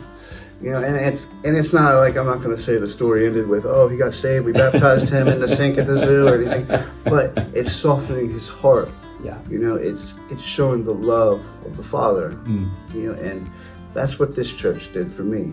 you 0.61 0.71
know, 0.71 0.83
and 0.83 0.97
it's 0.97 1.27
and 1.45 1.57
it's 1.57 1.73
not 1.73 1.97
like 1.97 2.17
I'm 2.17 2.27
not 2.27 2.43
going 2.43 2.55
to 2.55 2.62
say 2.62 2.77
the 2.77 2.88
story 2.88 3.27
ended 3.27 3.49
with, 3.49 3.65
oh, 3.65 3.88
he 3.88 3.97
got 3.97 4.12
saved, 4.15 4.45
we 4.45 4.53
baptized 4.53 5.09
him 5.09 5.29
in 5.29 5.41
the 5.41 5.49
sink 5.49 5.79
at 5.79 5.87
the 5.87 5.97
zoo 5.97 6.29
or 6.29 6.43
anything, 6.43 6.67
but 7.05 7.37
it's 7.55 7.73
softening 7.73 8.31
his 8.31 8.49
heart. 8.49 8.91
Yeah. 9.25 9.38
You 9.49 9.59
know, 9.59 9.77
it's 9.77 10.15
it's 10.31 10.43
showing 10.43 10.85
the 10.85 10.95
love 10.95 11.41
of 11.65 11.77
the 11.77 11.83
Father. 11.83 12.33
Mm. 12.45 12.71
You 12.95 13.12
know, 13.12 13.21
and 13.21 13.49
that's 13.95 14.19
what 14.19 14.35
this 14.35 14.53
church 14.53 14.93
did 14.93 15.11
for 15.11 15.23
me. 15.23 15.53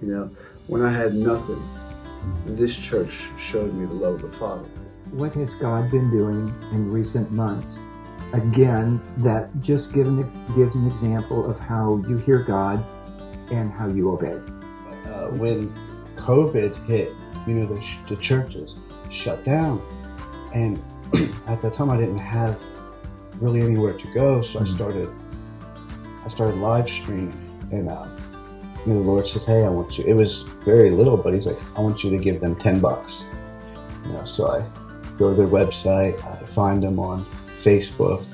You 0.00 0.08
know, 0.08 0.30
when 0.66 0.82
I 0.82 0.90
had 0.90 1.14
nothing, 1.14 1.62
this 2.46 2.76
church 2.76 3.28
showed 3.38 3.74
me 3.74 3.86
the 3.86 3.94
love 3.94 4.14
of 4.14 4.22
the 4.22 4.30
Father. 4.30 4.64
What 5.10 5.34
has 5.34 5.54
God 5.54 5.90
been 5.90 6.10
doing 6.10 6.48
in 6.72 6.90
recent 6.90 7.30
months? 7.32 7.80
Again, 8.32 9.00
that 9.18 9.48
just 9.60 9.92
give 9.92 10.06
an 10.06 10.20
ex- 10.22 10.36
gives 10.54 10.74
an 10.76 10.86
example 10.86 11.50
of 11.50 11.58
how 11.58 11.96
you 12.08 12.16
hear 12.16 12.38
God 12.38 12.84
and 13.50 13.72
how 13.72 13.88
you 13.88 14.12
obey. 14.12 14.38
uh, 15.08 15.28
when 15.30 15.72
COVID 16.16 16.76
hit, 16.86 17.12
you 17.46 17.54
know, 17.54 17.66
the, 17.66 17.80
sh- 17.82 17.98
the 18.08 18.16
churches 18.16 18.74
shut 19.10 19.42
down. 19.44 19.82
And 20.54 20.78
at 21.48 21.60
that 21.62 21.74
time, 21.74 21.90
I 21.90 21.96
didn't 21.96 22.18
have 22.18 22.62
really 23.40 23.60
anywhere 23.62 23.94
to 23.94 24.06
go, 24.14 24.42
so 24.42 24.60
I 24.60 24.64
started, 24.64 25.08
I 26.24 26.28
started 26.28 26.56
live 26.56 26.88
streaming. 26.88 27.32
And, 27.72 27.88
uh, 27.88 28.06
you 28.86 28.94
know, 28.94 29.02
the 29.02 29.08
Lord 29.08 29.26
says, 29.28 29.44
hey, 29.44 29.64
I 29.64 29.68
want 29.68 29.98
you, 29.98 30.04
it 30.04 30.14
was 30.14 30.42
very 30.64 30.90
little, 30.90 31.16
but 31.16 31.34
He's 31.34 31.46
like, 31.46 31.58
I 31.76 31.80
want 31.80 32.04
you 32.04 32.10
to 32.10 32.18
give 32.18 32.40
them 32.40 32.54
10 32.54 32.78
bucks. 32.80 33.28
You 34.06 34.12
know, 34.12 34.24
so 34.26 34.46
I 34.48 34.64
go 35.18 35.30
to 35.30 35.34
their 35.36 35.48
website, 35.48 36.22
I 36.24 36.36
find 36.46 36.82
them 36.82 36.98
on 37.00 37.26
Facebook, 37.64 38.24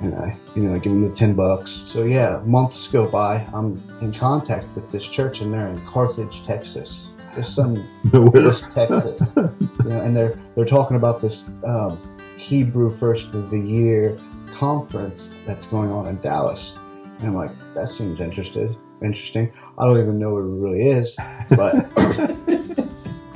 and 0.00 0.14
I, 0.14 0.36
you 0.54 0.62
know, 0.62 0.74
I 0.74 0.78
give 0.78 0.92
them 0.92 1.08
the 1.08 1.14
10 1.14 1.34
bucks. 1.34 1.70
So 1.70 2.04
yeah, 2.04 2.40
months 2.44 2.88
go 2.88 3.08
by. 3.08 3.46
I'm 3.52 3.82
in 4.00 4.12
contact 4.12 4.66
with 4.74 4.90
this 4.90 5.06
church 5.06 5.40
and 5.40 5.52
they're 5.52 5.68
in 5.68 5.78
Carthage, 5.86 6.44
Texas. 6.44 7.08
There's 7.34 7.48
some 7.48 7.76
East 8.36 8.72
Texas. 8.72 9.32
You 9.36 9.50
know, 9.84 10.00
and 10.00 10.16
they're, 10.16 10.38
they're 10.54 10.64
talking 10.64 10.96
about 10.96 11.20
this, 11.20 11.48
um, 11.66 11.98
Hebrew 12.36 12.90
first 12.90 13.34
of 13.34 13.50
the 13.50 13.58
year 13.60 14.18
conference 14.52 15.28
that's 15.46 15.66
going 15.66 15.92
on 15.92 16.06
in 16.08 16.20
Dallas. 16.20 16.78
And 17.18 17.28
I'm 17.28 17.34
like, 17.34 17.52
that 17.74 17.90
seems 17.90 18.20
interested, 18.20 18.74
interesting. 19.02 19.52
I 19.78 19.84
don't 19.84 20.00
even 20.00 20.18
know 20.18 20.32
what 20.32 20.40
it 20.40 20.44
really 20.44 20.88
is, 20.88 21.14
but 21.50 21.92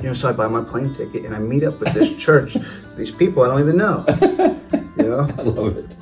You 0.05 0.11
know, 0.11 0.13
so 0.13 0.29
I 0.29 0.33
buy 0.33 0.47
my 0.47 0.63
plane 0.63 0.93
ticket 0.93 1.25
and 1.25 1.33
I 1.33 1.39
meet 1.39 1.63
up 1.63 1.79
with 1.79 1.91
this 1.95 2.15
church, 2.23 2.57
these 2.95 3.11
people 3.11 3.43
I 3.43 3.47
don't 3.47 3.59
even 3.61 3.77
know. 3.77 4.05
You 4.97 5.03
know? 5.09 5.27
I 5.37 5.41
love 5.41 5.75
it. 5.77 5.93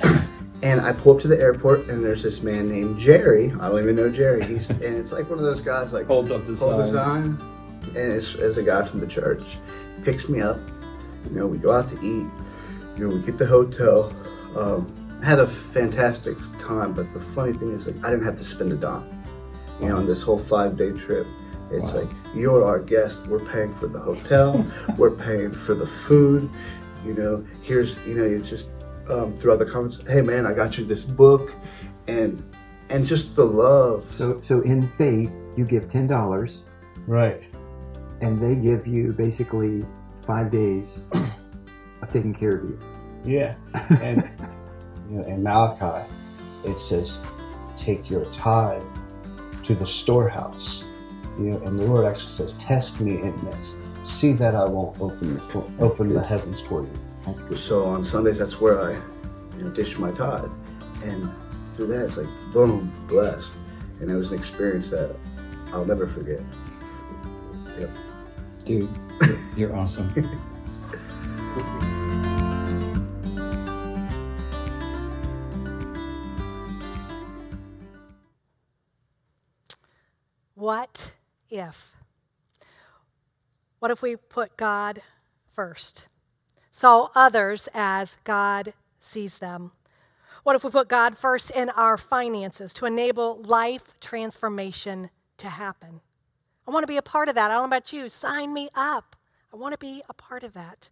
And 0.62 0.80
I 0.80 0.94
pull 0.94 1.16
up 1.16 1.22
to 1.24 1.28
the 1.28 1.38
airport, 1.40 1.90
and 1.90 2.06
there's 2.06 2.22
this 2.22 2.44
man 2.44 2.70
named 2.70 3.00
Jerry. 3.00 3.52
I 3.60 3.68
don't 3.70 3.80
even 3.82 3.96
know 3.96 4.08
Jerry. 4.08 4.46
He's 4.46 4.70
and 4.70 4.84
it's 4.84 5.12
like 5.12 5.28
one 5.30 5.40
of 5.40 5.44
those 5.46 5.62
guys 5.62 5.92
like 5.92 6.06
Holds 6.06 6.30
up 6.30 6.46
the 6.46 6.56
hold 6.56 6.80
the 6.80 6.86
sign. 6.86 7.38
sign, 7.40 7.96
and 7.98 8.14
it's 8.14 8.36
as 8.36 8.58
a 8.60 8.64
guy 8.64 8.84
from 8.84 9.00
the 9.00 9.08
church 9.08 9.58
picks 10.04 10.30
me 10.30 10.42
up. 10.42 10.60
You 11.26 11.32
know, 11.32 11.48
we 11.48 11.58
go 11.58 11.72
out 11.72 11.90
to 11.90 11.96
eat. 11.98 12.28
You 12.98 13.08
know, 13.10 13.16
we 13.16 13.22
get 13.24 13.38
the 13.40 13.48
hotel. 13.48 14.14
Um, 14.56 14.86
had 15.24 15.40
a 15.40 15.48
fantastic 15.48 16.38
time, 16.60 16.94
but 16.94 17.12
the 17.14 17.20
funny 17.20 17.54
thing 17.54 17.72
is, 17.72 17.88
like, 17.88 17.96
I 18.06 18.12
didn't 18.12 18.26
have 18.26 18.38
to 18.38 18.44
spend 18.46 18.72
a 18.72 18.76
dime. 18.76 19.10
You 19.82 19.88
know, 19.90 19.96
on 19.98 20.06
this 20.06 20.22
whole 20.22 20.38
five 20.40 20.78
day 20.78 20.92
trip. 20.92 21.26
It's 21.72 21.94
Wow. 21.94 22.02
like 22.02 22.10
you're 22.36 22.64
our 22.64 22.80
guest. 22.80 23.26
We're 23.28 23.40
paying 23.40 23.74
for 23.76 23.88
the 23.88 24.00
hotel. 24.00 24.64
we're 24.98 25.10
paying 25.10 25.52
for 25.52 25.74
the 25.74 25.88
food. 25.88 26.48
You 27.06 27.14
know, 27.14 27.46
here's 27.64 27.98
you 28.06 28.16
know, 28.16 28.24
it's 28.24 28.50
just 28.50 28.68
um, 29.10 29.38
throughout 29.38 29.60
the 29.60 29.66
conference. 29.66 30.02
Hey 30.10 30.22
man, 30.22 30.46
I 30.46 30.54
got 30.54 30.78
you 30.78 30.86
this 30.86 31.04
book, 31.04 31.54
and 32.08 32.42
and 32.90 33.06
just 33.06 33.36
the 33.36 33.46
love. 33.46 34.12
So, 34.14 34.40
so 34.42 34.62
in 34.62 34.88
faith, 34.90 35.34
you 35.58 35.66
give 35.66 35.88
ten 35.88 36.08
dollars, 36.08 36.64
right. 37.08 37.44
and 38.22 38.40
they 38.40 38.56
give 38.56 38.88
you 38.88 39.14
basically 39.14 39.84
five 40.26 40.50
days 40.50 41.10
of 42.02 42.10
taking 42.12 42.34
care 42.34 42.58
of 42.58 42.70
you. 42.70 42.80
Yeah, 43.26 43.56
and 44.02 44.30
you 45.10 45.18
know, 45.18 45.24
in 45.24 45.44
Malachi, 45.44 46.08
it 46.66 46.80
says, 46.80 47.22
"Take 47.78 48.10
your 48.10 48.26
tithe 48.26 48.84
to 49.64 49.76
the 49.76 49.88
storehouse." 49.88 50.86
You 51.38 51.52
know, 51.52 51.58
and 51.64 51.80
the 51.80 51.86
Lord 51.86 52.06
actually 52.06 52.32
says, 52.32 52.54
"Test 52.54 53.02
me 53.02 53.22
in 53.22 53.36
this. 53.46 53.76
See 54.04 54.34
that 54.34 54.56
I 54.56 54.66
won't 54.66 55.00
open 55.00 55.36
the, 55.36 55.66
open 55.80 56.14
the 56.14 56.22
heavens 56.22 56.60
for 56.60 56.82
you." 56.82 56.92
That's 57.26 57.42
good. 57.42 57.58
So 57.58 57.86
on 57.86 58.04
Sundays, 58.04 58.40
that's 58.40 58.60
where 58.60 58.82
I, 58.82 58.94
you 59.58 59.64
know, 59.64 59.70
dish 59.70 59.98
my 59.98 60.12
tithe, 60.12 60.52
and 61.04 61.32
through 61.76 61.88
that, 61.88 62.06
it's 62.06 62.18
like 62.18 62.28
boom, 62.52 62.92
blessed, 63.08 63.52
and 64.02 64.12
it 64.12 64.16
was 64.16 64.30
an 64.30 64.38
experience 64.38 64.90
that 64.90 65.16
I'll 65.72 65.86
never 65.86 66.08
forget. 66.08 66.42
Yep. 67.80 67.98
Dude, 68.66 68.90
you're 69.58 69.76
awesome. 69.76 70.10
What 80.56 81.12
if? 81.50 81.94
What 83.84 83.92
if 83.92 84.02
we 84.02 84.16
put 84.16 84.56
God 84.56 85.02
first? 85.52 86.08
Saw 86.72 87.10
others 87.16 87.68
as 87.74 88.18
God 88.24 88.76
sees 89.02 89.40
them. 89.40 89.74
What 90.44 90.56
if 90.56 90.64
we 90.64 90.70
put 90.70 90.88
God 90.88 91.18
first 91.18 91.52
in 91.52 91.70
our 91.72 91.98
finances 91.98 92.74
to 92.76 92.86
enable 92.86 93.42
life 93.42 94.00
transformation 94.00 95.10
to 95.36 95.50
happen? 95.50 96.00
I 96.66 96.72
want 96.72 96.84
to 96.84 96.88
be 96.88 96.96
a 96.96 97.02
part 97.02 97.28
of 97.28 97.36
that. 97.36 97.52
I 97.52 97.56
don't 97.56 97.64
know 97.64 97.76
about 97.76 97.92
you. 97.92 98.08
Sign 98.08 98.54
me 98.54 98.70
up. 98.74 99.18
I 99.54 99.58
want 99.58 99.74
to 99.74 99.78
be 99.78 100.02
a 100.08 100.14
part 100.14 100.46
of 100.46 100.54
that. 100.54 100.90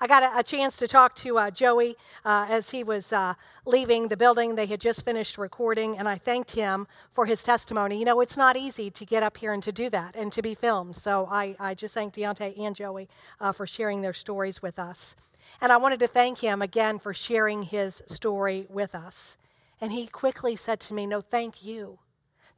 I 0.00 0.06
got 0.06 0.22
a, 0.22 0.38
a 0.38 0.42
chance 0.42 0.76
to 0.78 0.86
talk 0.86 1.14
to 1.16 1.38
uh, 1.38 1.50
Joey 1.50 1.96
uh, 2.24 2.46
as 2.48 2.70
he 2.70 2.82
was 2.84 3.12
uh, 3.12 3.34
leaving 3.66 4.08
the 4.08 4.16
building. 4.16 4.54
They 4.54 4.66
had 4.66 4.80
just 4.80 5.04
finished 5.04 5.38
recording, 5.38 5.98
and 5.98 6.08
I 6.08 6.16
thanked 6.16 6.52
him 6.52 6.86
for 7.12 7.26
his 7.26 7.42
testimony. 7.42 7.98
You 7.98 8.04
know, 8.04 8.20
it's 8.20 8.36
not 8.36 8.56
easy 8.56 8.90
to 8.90 9.04
get 9.04 9.22
up 9.22 9.36
here 9.36 9.52
and 9.52 9.62
to 9.62 9.72
do 9.72 9.90
that 9.90 10.16
and 10.16 10.32
to 10.32 10.42
be 10.42 10.54
filmed. 10.54 10.96
So 10.96 11.28
I, 11.30 11.56
I 11.58 11.74
just 11.74 11.94
thank 11.94 12.14
Deontay 12.14 12.58
and 12.58 12.74
Joey 12.74 13.08
uh, 13.40 13.52
for 13.52 13.66
sharing 13.66 14.02
their 14.02 14.14
stories 14.14 14.62
with 14.62 14.78
us. 14.78 15.16
And 15.60 15.72
I 15.72 15.76
wanted 15.76 16.00
to 16.00 16.06
thank 16.06 16.38
him 16.38 16.62
again 16.62 16.98
for 16.98 17.14
sharing 17.14 17.62
his 17.62 18.02
story 18.06 18.66
with 18.68 18.94
us. 18.94 19.36
And 19.80 19.92
he 19.92 20.06
quickly 20.06 20.56
said 20.56 20.80
to 20.80 20.94
me, 20.94 21.06
No, 21.06 21.20
thank 21.20 21.64
you. 21.64 21.98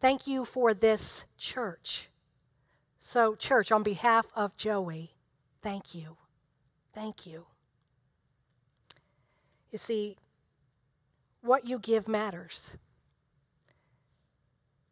Thank 0.00 0.26
you 0.26 0.44
for 0.44 0.72
this 0.72 1.24
church. 1.36 2.08
So, 2.98 3.34
church, 3.34 3.70
on 3.70 3.82
behalf 3.82 4.26
of 4.34 4.56
Joey, 4.56 5.14
thank 5.62 5.94
you. 5.94 6.16
Thank 6.92 7.26
you. 7.26 7.46
You 9.70 9.78
see, 9.78 10.16
what 11.42 11.66
you 11.66 11.78
give 11.78 12.08
matters. 12.08 12.72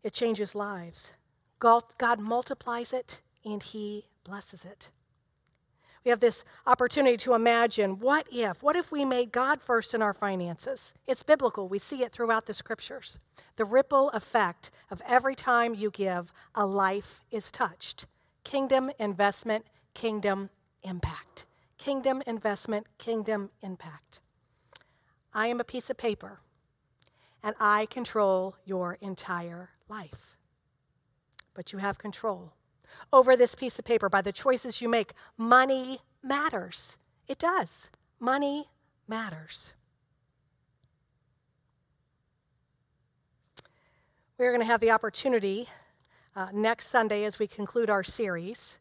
It 0.03 0.13
changes 0.13 0.55
lives. 0.55 1.13
God, 1.59 1.83
God 1.99 2.21
multiplies 2.21 2.93
it 2.93 3.21
and 3.45 3.63
He 3.63 4.07
blesses 4.25 4.65
it. 4.65 4.91
We 6.05 6.11
have 6.11 6.21
this 6.21 6.45
opportunity 6.67 7.17
to 7.19 7.35
imagine 7.35 7.99
what 7.99 8.27
if? 8.33 8.63
What 8.63 8.77
if 8.77 8.93
we 8.93 9.05
made 9.05 9.33
God 9.33 9.61
first 9.61 9.93
in 9.93 10.01
our 10.01 10.15
finances? 10.15 10.95
It's 11.07 11.23
biblical. 11.23 11.69
We 11.69 11.79
see 11.79 12.03
it 12.03 12.13
throughout 12.13 12.47
the 12.47 12.55
scriptures. 12.55 13.19
The 13.57 13.65
ripple 13.65 14.09
effect 14.11 14.71
of 14.91 15.03
every 15.07 15.35
time 15.35 15.75
you 15.75 15.91
give, 15.91 16.33
a 16.55 16.65
life 16.65 17.25
is 17.31 17.51
touched. 17.51 18.07
Kingdom 18.45 18.91
investment, 18.99 19.67
kingdom 19.93 20.51
impact. 20.83 21.45
Kingdom 21.79 22.23
investment, 22.27 22.87
kingdom 22.99 23.51
impact. 23.63 24.21
I 25.33 25.47
am 25.47 25.61
a 25.61 25.65
piece 25.65 25.91
of 25.91 25.97
paper, 25.97 26.41
and 27.43 27.55
I 27.61 27.87
control 27.87 28.57
your 28.65 28.99
entire 29.01 29.71
life. 29.89 30.37
But 31.55 31.73
you 31.73 31.79
have 31.79 31.97
control 31.97 32.53
over 33.13 33.37
this 33.37 33.55
piece 33.55 33.79
of 33.79 33.85
paper 33.85 34.09
by 34.09 34.23
the 34.23 34.33
choices 34.33 34.83
you 34.83 34.89
make. 34.89 35.13
Money 35.37 36.01
matters. 36.23 36.99
It 37.29 37.39
does. 37.39 37.91
Money 38.19 38.67
matters. 39.07 39.75
We're 44.37 44.51
going 44.51 44.61
to 44.61 44.67
have 44.67 44.81
the 44.81 44.91
opportunity 44.91 45.69
uh, 46.35 46.49
next 46.53 46.89
Sunday 46.89 47.25
as 47.25 47.39
we 47.39 47.47
conclude 47.47 47.91
our 47.91 48.05
series 48.05 48.79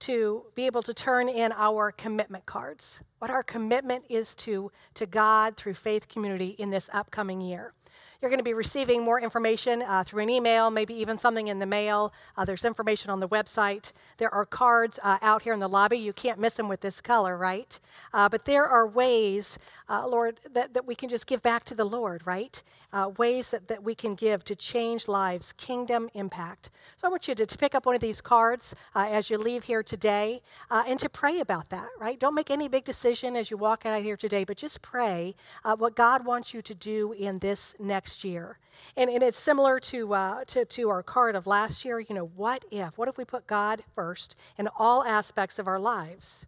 to 0.00 0.44
be 0.54 0.66
able 0.66 0.82
to 0.82 0.94
turn 0.94 1.28
in 1.28 1.52
our 1.52 1.92
commitment 1.92 2.46
cards, 2.46 3.00
what 3.18 3.30
our 3.30 3.42
commitment 3.42 4.04
is 4.08 4.34
to, 4.36 4.72
to 4.94 5.06
God 5.06 5.56
through 5.56 5.74
faith 5.74 6.08
community 6.08 6.56
in 6.58 6.70
this 6.70 6.90
upcoming 6.92 7.40
year. 7.40 7.72
You're 8.20 8.28
going 8.28 8.38
to 8.38 8.44
be 8.44 8.52
receiving 8.52 9.02
more 9.02 9.18
information 9.18 9.80
uh, 9.80 10.04
through 10.04 10.22
an 10.22 10.28
email, 10.28 10.70
maybe 10.70 10.92
even 10.92 11.16
something 11.16 11.46
in 11.48 11.58
the 11.58 11.64
mail. 11.64 12.12
Uh, 12.36 12.44
there's 12.44 12.66
information 12.66 13.10
on 13.10 13.18
the 13.18 13.28
website. 13.28 13.92
There 14.18 14.32
are 14.34 14.44
cards 14.44 15.00
uh, 15.02 15.16
out 15.22 15.40
here 15.40 15.54
in 15.54 15.60
the 15.60 15.68
lobby. 15.68 15.96
You 15.96 16.12
can't 16.12 16.38
miss 16.38 16.52
them 16.54 16.68
with 16.68 16.82
this 16.82 17.00
color, 17.00 17.38
right? 17.38 17.80
Uh, 18.12 18.28
but 18.28 18.44
there 18.44 18.66
are 18.66 18.86
ways, 18.86 19.58
uh, 19.88 20.06
Lord, 20.06 20.38
that, 20.52 20.74
that 20.74 20.86
we 20.86 20.94
can 20.94 21.08
just 21.08 21.26
give 21.26 21.40
back 21.40 21.64
to 21.64 21.74
the 21.74 21.84
Lord, 21.84 22.26
right? 22.26 22.62
Uh, 22.92 23.10
ways 23.16 23.52
that, 23.52 23.68
that 23.68 23.82
we 23.82 23.94
can 23.94 24.14
give 24.14 24.44
to 24.44 24.54
change 24.54 25.08
lives, 25.08 25.54
kingdom 25.54 26.10
impact. 26.12 26.68
So 26.98 27.08
I 27.08 27.10
want 27.10 27.26
you 27.26 27.34
to, 27.34 27.46
to 27.46 27.56
pick 27.56 27.74
up 27.74 27.86
one 27.86 27.94
of 27.94 28.02
these 28.02 28.20
cards 28.20 28.74
as 28.94 29.30
you 29.30 29.38
leave 29.38 29.64
here 29.64 29.82
today 29.82 30.42
and 30.70 30.98
to 30.98 31.08
pray 31.08 31.40
about 31.40 31.70
that, 31.70 31.86
right? 31.98 32.18
Don't 32.18 32.34
make 32.34 32.50
any 32.50 32.68
big 32.68 32.84
decision 32.84 33.36
as 33.36 33.50
you 33.50 33.56
walk 33.56 33.86
out 33.86 34.02
here 34.02 34.16
today, 34.16 34.44
but 34.44 34.56
just 34.56 34.82
pray 34.82 35.36
what 35.78 35.94
God 35.94 36.26
wants 36.26 36.52
you 36.52 36.60
to 36.62 36.74
do 36.74 37.12
in 37.12 37.38
this 37.38 37.76
next 37.78 38.09
next 38.10 38.24
year. 38.24 38.58
And, 38.96 39.08
and 39.08 39.22
it's 39.22 39.38
similar 39.38 39.78
to, 39.78 40.14
uh, 40.14 40.44
to, 40.46 40.64
to 40.64 40.88
our 40.88 41.02
card 41.02 41.36
of 41.36 41.46
last 41.46 41.84
year. 41.84 42.00
You 42.00 42.14
know, 42.16 42.30
what 42.34 42.64
if? 42.72 42.98
What 42.98 43.08
if 43.08 43.16
we 43.16 43.24
put 43.24 43.46
God 43.46 43.84
first 43.94 44.34
in 44.58 44.68
all 44.76 45.04
aspects 45.04 45.60
of 45.60 45.68
our 45.68 45.78
lives? 45.78 46.46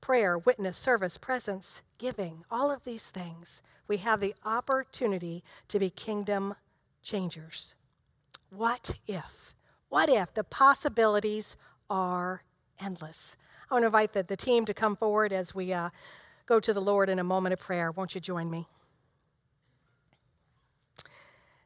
Prayer, 0.00 0.38
witness, 0.38 0.78
service, 0.78 1.18
presence, 1.18 1.82
giving, 1.98 2.44
all 2.50 2.70
of 2.70 2.84
these 2.84 3.10
things. 3.10 3.62
We 3.88 3.98
have 3.98 4.20
the 4.20 4.34
opportunity 4.42 5.44
to 5.68 5.78
be 5.78 5.90
kingdom 5.90 6.54
changers. 7.02 7.74
What 8.48 8.92
if? 9.06 9.54
What 9.90 10.08
if 10.08 10.32
the 10.32 10.44
possibilities 10.44 11.58
are 11.90 12.42
endless? 12.82 13.36
I 13.70 13.74
want 13.74 13.82
to 13.82 13.86
invite 13.86 14.14
the, 14.14 14.22
the 14.22 14.36
team 14.36 14.64
to 14.64 14.72
come 14.72 14.96
forward 14.96 15.30
as 15.34 15.54
we 15.54 15.74
uh, 15.74 15.90
go 16.46 16.58
to 16.58 16.72
the 16.72 16.80
Lord 16.80 17.10
in 17.10 17.18
a 17.18 17.24
moment 17.24 17.52
of 17.52 17.58
prayer. 17.58 17.92
Won't 17.92 18.14
you 18.14 18.20
join 18.22 18.50
me? 18.50 18.66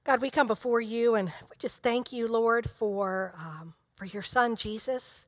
God, 0.05 0.21
we 0.21 0.29
come 0.29 0.47
before 0.47 0.83
you 0.83 1.15
and 1.15 1.33
we 1.49 1.57
just 1.59 1.83
thank 1.83 2.13
you, 2.13 2.29
Lord, 2.29 2.69
for, 2.69 3.35
um, 3.39 3.73
for 3.95 4.05
your 4.05 4.23
son, 4.23 4.55
Jesus. 4.55 5.27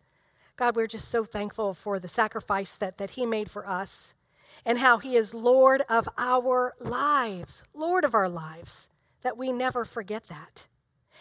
God, 0.55 0.77
we're 0.77 0.87
just 0.87 1.09
so 1.09 1.25
thankful 1.25 1.73
for 1.73 1.99
the 1.99 2.09
sacrifice 2.09 2.77
that, 2.77 2.99
that 2.99 3.13
he 3.13 3.25
made 3.25 3.51
for 3.51 3.67
us 3.67 4.15
and 4.67 4.79
how 4.79 4.99
he 4.99 5.17
is 5.17 5.33
Lord 5.33 5.83
of 5.89 6.11
our 6.19 6.75
lives, 6.79 7.65
Lord 7.73 8.05
of 8.05 8.15
our 8.15 8.29
lives, 8.29 8.91
that 9.23 9.39
we 9.39 9.51
never 9.51 9.87
forget 9.87 10.25
that. 10.25 10.67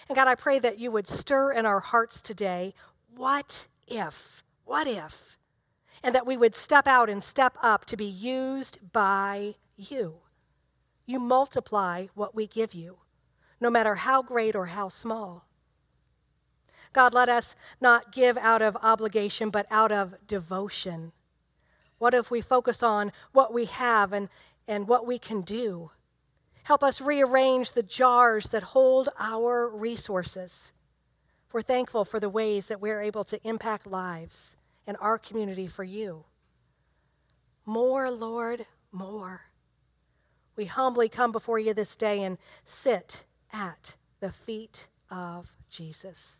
And 0.09 0.17
God, 0.17 0.27
I 0.27 0.35
pray 0.35 0.59
that 0.59 0.77
you 0.79 0.91
would 0.91 1.07
stir 1.07 1.53
in 1.53 1.65
our 1.65 1.79
hearts 1.79 2.21
today 2.21 2.73
what 3.15 3.67
if? 3.87 4.43
What 4.65 4.85
if? 4.85 5.39
And 6.03 6.13
that 6.13 6.27
we 6.27 6.35
would 6.35 6.55
step 6.55 6.87
out 6.87 7.09
and 7.09 7.23
step 7.23 7.57
up 7.63 7.85
to 7.85 7.95
be 7.95 8.03
used 8.03 8.91
by 8.91 9.55
you. 9.77 10.15
You 11.05 11.19
multiply 11.19 12.07
what 12.15 12.35
we 12.35 12.47
give 12.47 12.73
you 12.73 12.97
no 13.59 13.69
matter 13.69 13.95
how 13.95 14.21
great 14.21 14.55
or 14.55 14.67
how 14.67 14.89
small. 14.89 15.45
God, 16.93 17.13
let 17.13 17.27
us 17.27 17.55
not 17.81 18.13
give 18.13 18.37
out 18.37 18.61
of 18.61 18.77
obligation, 18.81 19.49
but 19.49 19.67
out 19.69 19.91
of 19.91 20.15
devotion. 20.27 21.11
What 21.97 22.13
if 22.13 22.31
we 22.31 22.41
focus 22.41 22.81
on 22.81 23.11
what 23.33 23.53
we 23.53 23.65
have 23.65 24.13
and, 24.13 24.29
and 24.67 24.87
what 24.87 25.05
we 25.05 25.19
can 25.19 25.41
do? 25.41 25.91
Help 26.63 26.83
us 26.83 27.01
rearrange 27.01 27.73
the 27.73 27.83
jars 27.83 28.49
that 28.49 28.63
hold 28.63 29.09
our 29.19 29.69
resources. 29.69 30.71
We're 31.51 31.61
thankful 31.61 32.05
for 32.05 32.19
the 32.19 32.29
ways 32.29 32.67
that 32.69 32.81
we're 32.81 33.01
able 33.01 33.23
to 33.25 33.45
impact 33.47 33.87
lives 33.87 34.57
in 34.87 34.95
our 34.97 35.17
community 35.17 35.67
for 35.67 35.83
you. 35.83 36.25
More, 37.65 38.11
Lord, 38.11 38.65
more. 38.91 39.41
We 40.55 40.65
humbly 40.65 41.09
come 41.09 41.31
before 41.31 41.59
you 41.59 41.73
this 41.73 41.95
day 41.95 42.23
and 42.23 42.37
sit 42.65 43.23
at 43.55 43.95
the 44.19 44.31
feet 44.31 44.87
of 45.09 45.53
Jesus. 45.69 46.37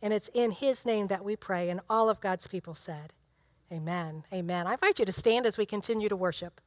And 0.00 0.12
it's 0.12 0.30
in 0.32 0.52
his 0.52 0.86
name 0.86 1.08
that 1.08 1.24
we 1.24 1.34
pray, 1.34 1.68
and 1.68 1.80
all 1.90 2.08
of 2.08 2.20
God's 2.20 2.46
people 2.46 2.74
said, 2.74 3.12
Amen. 3.72 4.22
Amen. 4.32 4.68
I 4.68 4.74
invite 4.74 5.00
you 5.00 5.04
to 5.04 5.12
stand 5.12 5.44
as 5.44 5.58
we 5.58 5.66
continue 5.66 6.08
to 6.08 6.14
worship. 6.14 6.60